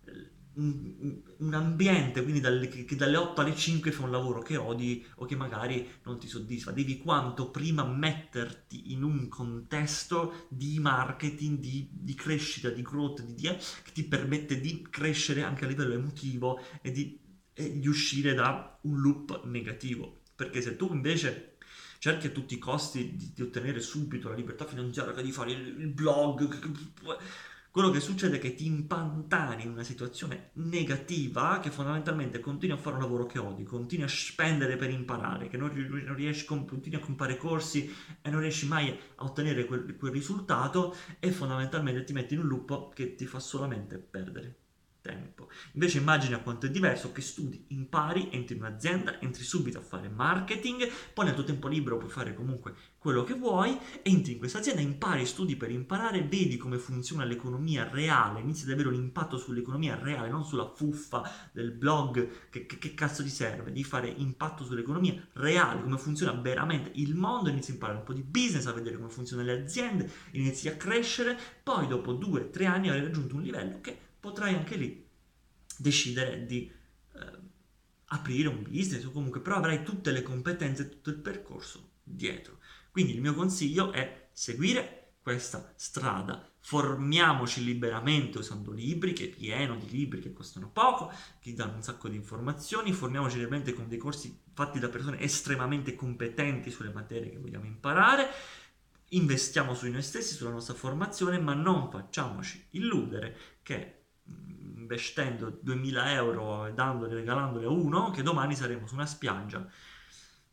un, 0.55 1.53
ambiente, 1.53 2.21
quindi 2.21 2.39
dalle, 2.39 2.67
che 2.67 2.95
dalle 2.95 3.17
8 3.17 3.41
alle 3.41 3.55
5 3.55 3.91
fai 3.91 4.05
un 4.05 4.11
lavoro 4.11 4.41
che 4.41 4.57
odi 4.57 5.05
o 5.15 5.25
che 5.25 5.35
magari 5.35 5.87
non 6.03 6.19
ti 6.19 6.27
soddisfa. 6.27 6.71
Devi 6.71 6.97
quanto 6.97 7.49
prima 7.49 7.83
metterti 7.83 8.91
in 8.93 9.03
un 9.03 9.27
contesto 9.27 10.47
di 10.49 10.79
marketing, 10.79 11.59
di, 11.59 11.89
di 11.91 12.13
crescita, 12.13 12.69
di 12.69 12.81
growth, 12.81 13.23
di, 13.23 13.33
di, 13.33 13.47
che 13.47 13.91
ti 13.93 14.03
permette 14.03 14.59
di 14.59 14.85
crescere 14.89 15.43
anche 15.43 15.65
a 15.65 15.67
livello 15.67 15.93
emotivo 15.93 16.59
e 16.81 16.91
di, 16.91 17.19
e 17.53 17.79
di 17.79 17.87
uscire 17.87 18.33
da 18.33 18.79
un 18.83 18.99
loop 18.99 19.45
negativo. 19.45 20.21
Perché 20.35 20.61
se 20.61 20.75
tu 20.75 20.91
invece 20.91 21.57
cerchi 21.99 22.27
a 22.27 22.31
tutti 22.31 22.55
i 22.55 22.59
costi 22.59 23.15
di, 23.15 23.31
di 23.33 23.41
ottenere 23.41 23.79
subito 23.79 24.27
la 24.27 24.35
libertà 24.35 24.65
finanziaria, 24.65 25.21
di 25.21 25.31
fare 25.31 25.51
il, 25.51 25.79
il 25.79 25.87
blog, 25.87 26.59
quello 27.73 27.89
che 27.89 28.01
succede 28.01 28.35
è 28.35 28.39
che 28.39 28.53
ti 28.53 28.67
impantani 28.67 29.63
in 29.63 29.71
una 29.71 29.81
situazione 29.81 30.51
negativa 30.57 31.59
che 31.59 31.71
fondamentalmente 31.71 32.39
continui 32.39 32.77
a 32.77 32.79
fare 32.79 32.97
un 32.97 33.01
lavoro 33.01 33.25
che 33.25 33.39
odi, 33.39 33.63
continui 33.63 34.05
a 34.05 34.07
spendere 34.07 34.75
per 34.75 34.91
imparare, 34.91 35.47
che 35.47 35.57
non, 35.57 35.73
riesci, 36.13 36.45
continui 36.45 36.99
a 36.99 37.03
comprare 37.03 37.35
corsi 37.35 37.91
e 38.21 38.29
non 38.29 38.41
riesci 38.41 38.67
mai 38.67 38.89
a 38.89 39.23
ottenere 39.23 39.65
quel, 39.65 39.95
quel 39.95 40.11
risultato 40.11 40.95
e 41.17 41.31
fondamentalmente 41.31 42.03
ti 42.03 42.13
metti 42.13 42.35
in 42.35 42.41
un 42.41 42.47
loop 42.47 42.93
che 42.93 43.15
ti 43.15 43.25
fa 43.25 43.39
solamente 43.39 43.97
perdere 43.97 44.62
tempo. 45.03 45.49
Invece 45.73 45.97
immagina 45.97 46.39
quanto 46.39 46.65
è 46.65 46.71
diverso 46.71 47.11
che 47.11 47.21
studi, 47.21 47.65
impari, 47.69 48.29
entri 48.31 48.55
in 48.55 48.61
un'azienda, 48.61 49.19
entri 49.19 49.43
subito 49.43 49.77
a 49.77 49.81
fare 49.81 50.07
marketing, 50.07 50.89
poi 51.13 51.25
nel 51.25 51.35
tuo 51.35 51.43
tempo 51.43 51.67
libero 51.67 51.97
puoi 51.97 52.09
fare 52.09 52.33
comunque 52.33 52.73
quello 52.97 53.25
che 53.25 53.33
vuoi, 53.33 53.77
entri 54.01 54.31
in 54.31 54.37
questa 54.37 54.59
azienda, 54.59 54.81
impari, 54.81 55.25
studi 55.25 55.57
per 55.57 55.69
imparare, 55.69 56.23
vedi 56.23 56.55
come 56.55 56.77
funziona 56.77 57.25
l'economia 57.25 57.89
reale, 57.91 58.39
inizi 58.39 58.63
ad 58.63 58.71
avere 58.71 58.87
un 58.87 58.93
impatto 58.95 59.37
sull'economia 59.37 59.99
reale, 60.01 60.29
non 60.29 60.45
sulla 60.45 60.71
fuffa 60.73 61.29
del 61.51 61.71
blog, 61.71 62.49
che, 62.49 62.65
che, 62.65 62.77
che 62.77 62.93
cazzo 62.93 63.21
ti 63.21 63.29
serve, 63.29 63.73
di 63.73 63.83
fare 63.83 64.07
impatto 64.07 64.63
sull'economia 64.63 65.21
reale, 65.33 65.81
come 65.81 65.97
funziona 65.97 66.31
veramente 66.31 66.91
il 66.95 67.13
mondo, 67.15 67.49
inizi 67.49 67.71
a 67.71 67.73
imparare 67.73 67.99
un 67.99 68.05
po' 68.05 68.13
di 68.13 68.23
business, 68.23 68.67
a 68.67 68.71
vedere 68.71 68.95
come 68.95 69.09
funzionano 69.09 69.49
le 69.49 69.61
aziende, 69.63 70.09
inizi 70.31 70.69
a 70.69 70.77
crescere, 70.77 71.37
poi 71.61 71.87
dopo 71.87 72.13
due, 72.13 72.49
tre 72.51 72.67
anni 72.67 72.87
avrai 72.87 73.03
raggiunto 73.03 73.35
un 73.35 73.41
livello 73.41 73.81
che 73.81 74.11
potrai 74.23 74.55
anche 74.55 74.77
lì 74.77 75.05
decidere 75.75 76.45
di 76.45 76.71
eh, 77.15 77.39
aprire 78.05 78.47
un 78.47 78.63
business 78.63 79.03
o 79.03 79.11
comunque, 79.11 79.41
però 79.41 79.57
avrai 79.57 79.83
tutte 79.83 80.11
le 80.11 80.23
competenze, 80.23 80.87
tutto 80.87 81.09
il 81.09 81.17
percorso 81.17 81.95
dietro. 82.01 82.59
Quindi 82.89 83.15
il 83.15 83.19
mio 83.19 83.33
consiglio 83.33 83.91
è 83.91 84.29
seguire 84.31 85.15
questa 85.21 85.73
strada, 85.75 86.49
formiamoci 86.57 87.65
liberamente 87.65 88.37
usando 88.37 88.71
libri, 88.71 89.11
che 89.11 89.25
è 89.25 89.29
pieno 89.29 89.75
di 89.75 89.89
libri 89.89 90.21
che 90.21 90.31
costano 90.31 90.69
poco, 90.69 91.11
che 91.41 91.53
danno 91.53 91.75
un 91.75 91.83
sacco 91.83 92.07
di 92.07 92.15
informazioni, 92.15 92.93
formiamoci 92.93 93.35
liberamente 93.35 93.73
con 93.73 93.89
dei 93.89 93.97
corsi 93.97 94.39
fatti 94.53 94.79
da 94.79 94.87
persone 94.87 95.19
estremamente 95.19 95.95
competenti 95.95 96.71
sulle 96.71 96.93
materie 96.93 97.29
che 97.29 97.39
vogliamo 97.39 97.65
imparare, 97.65 98.29
investiamo 99.09 99.73
su 99.73 99.85
noi 99.89 100.01
stessi, 100.01 100.33
sulla 100.33 100.51
nostra 100.51 100.75
formazione, 100.75 101.39
ma 101.39 101.53
non 101.53 101.89
facciamoci 101.89 102.67
illudere 102.71 103.35
che 103.63 104.02
investendo 104.75 105.57
2000 105.61 106.13
euro 106.13 106.65
e 106.65 106.73
dandoli, 106.73 107.13
regalandoli 107.13 107.65
a 107.65 107.69
uno, 107.69 108.11
che 108.11 108.23
domani 108.23 108.55
saremo 108.55 108.87
su 108.87 108.93
una 108.95 109.05
spiaggia, 109.05 109.67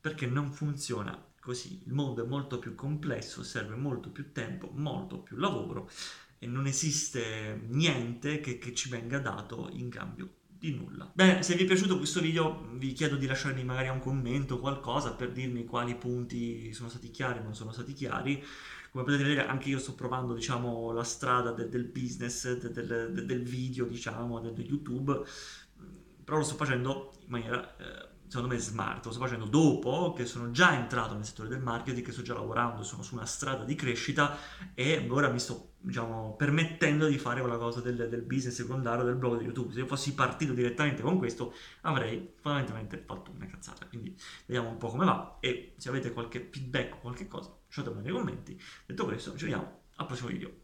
perché 0.00 0.26
non 0.26 0.52
funziona 0.52 1.22
così. 1.40 1.83
Il 1.87 1.92
mondo 1.92 2.24
è 2.24 2.28
molto 2.28 2.59
più 2.59 2.74
complesso, 2.74 3.42
serve 3.42 3.74
molto 3.74 4.11
più 4.11 4.33
tempo, 4.33 4.70
molto 4.72 5.20
più 5.20 5.37
lavoro 5.37 5.90
e 6.38 6.46
non 6.46 6.66
esiste 6.66 7.61
niente 7.68 8.40
che, 8.40 8.59
che 8.59 8.74
ci 8.74 8.88
venga 8.88 9.18
dato 9.18 9.68
in 9.72 9.90
cambio 9.90 10.39
di 10.61 10.75
nulla. 10.75 11.11
Bene, 11.12 11.42
se 11.42 11.55
vi 11.55 11.62
è 11.62 11.66
piaciuto 11.66 11.96
questo 11.96 12.20
video 12.20 12.68
vi 12.75 12.92
chiedo 12.92 13.16
di 13.16 13.27
lasciarmi 13.27 13.64
magari 13.64 13.88
un 13.88 13.99
commento 13.99 14.57
o 14.57 14.59
qualcosa 14.59 15.14
per 15.14 15.33
dirmi 15.33 15.64
quali 15.64 15.96
punti 15.96 16.73
sono 16.75 16.90
stati 16.90 17.11
chiari 17.11 17.38
o 17.38 17.42
non 17.42 17.55
sono 17.55 17.73
stati 17.73 17.94
chiari. 17.94 18.44
Come 18.90 19.05
potete 19.05 19.23
vedere 19.23 19.46
anche 19.46 19.70
io 19.70 19.79
sto 19.79 19.94
provando 19.94 20.35
diciamo 20.35 20.92
la 20.92 21.05
strada 21.05 21.53
de- 21.53 21.68
del 21.68 21.85
business, 21.87 22.53
de- 22.59 22.70
del, 22.70 23.12
de- 23.14 23.25
del 23.25 23.42
video 23.42 23.87
diciamo, 23.87 24.38
di 24.38 24.66
YouTube, 24.66 25.23
però 26.23 26.37
lo 26.37 26.44
sto 26.44 26.57
facendo 26.57 27.12
in 27.20 27.31
maniera 27.31 27.77
eh, 27.79 28.09
secondo 28.27 28.53
me 28.53 28.61
smart, 28.61 29.05
lo 29.07 29.12
sto 29.12 29.20
facendo 29.20 29.46
dopo 29.46 30.12
che 30.12 30.27
sono 30.27 30.51
già 30.51 30.77
entrato 30.77 31.14
nel 31.14 31.25
settore 31.25 31.49
del 31.49 31.61
marketing, 31.61 32.05
che 32.05 32.12
sto 32.12 32.23
già 32.23 32.35
lavorando, 32.35 32.83
sono 32.83 33.03
su 33.03 33.14
una 33.14 33.25
strada 33.25 33.64
di 33.64 33.75
crescita 33.75 34.37
e 34.75 35.07
ora 35.09 35.31
mi 35.31 35.38
sto 35.38 35.69
diciamo, 35.81 36.37
permettendo 36.37 37.07
di 37.07 37.19
fare 37.19 37.40
quella 37.40 37.57
cosa 37.57 37.81
del, 37.81 38.09
del, 38.09 38.23
business 38.23 38.55
secondario 38.55 39.05
del 39.05 39.16
blog 39.16 39.38
di 39.38 39.45
YouTube. 39.45 39.73
Se 39.73 39.81
io 39.81 39.87
fossi 39.87 40.14
partito 40.14 40.53
direttamente 40.53 41.03
con 41.03 41.19
questo, 41.19 41.55
avrei 41.83 42.35
fondamentalmente 42.40 43.03
fatto 43.05 43.31
una 43.31 43.47
cazzata. 43.47 43.87
Quindi 43.87 44.14
vediamo 44.47 44.69
un 44.69 44.77
po' 44.77 44.88
come 44.88 45.05
va 45.05 45.38
e 45.40 45.75
se 45.77 45.88
avete 45.88 46.12
qualche 46.12 46.49
feedback 46.51 46.97
o 46.97 46.99
qualche 46.99 47.27
cosa, 47.27 47.57
lasciatemelo 47.66 48.03
nei 48.03 48.12
commenti. 48.12 48.61
Detto 48.87 49.05
questo, 49.05 49.37
ci 49.37 49.45
vediamo 49.45 49.81
al 49.97 50.07
prossimo 50.07 50.29
video. 50.29 50.60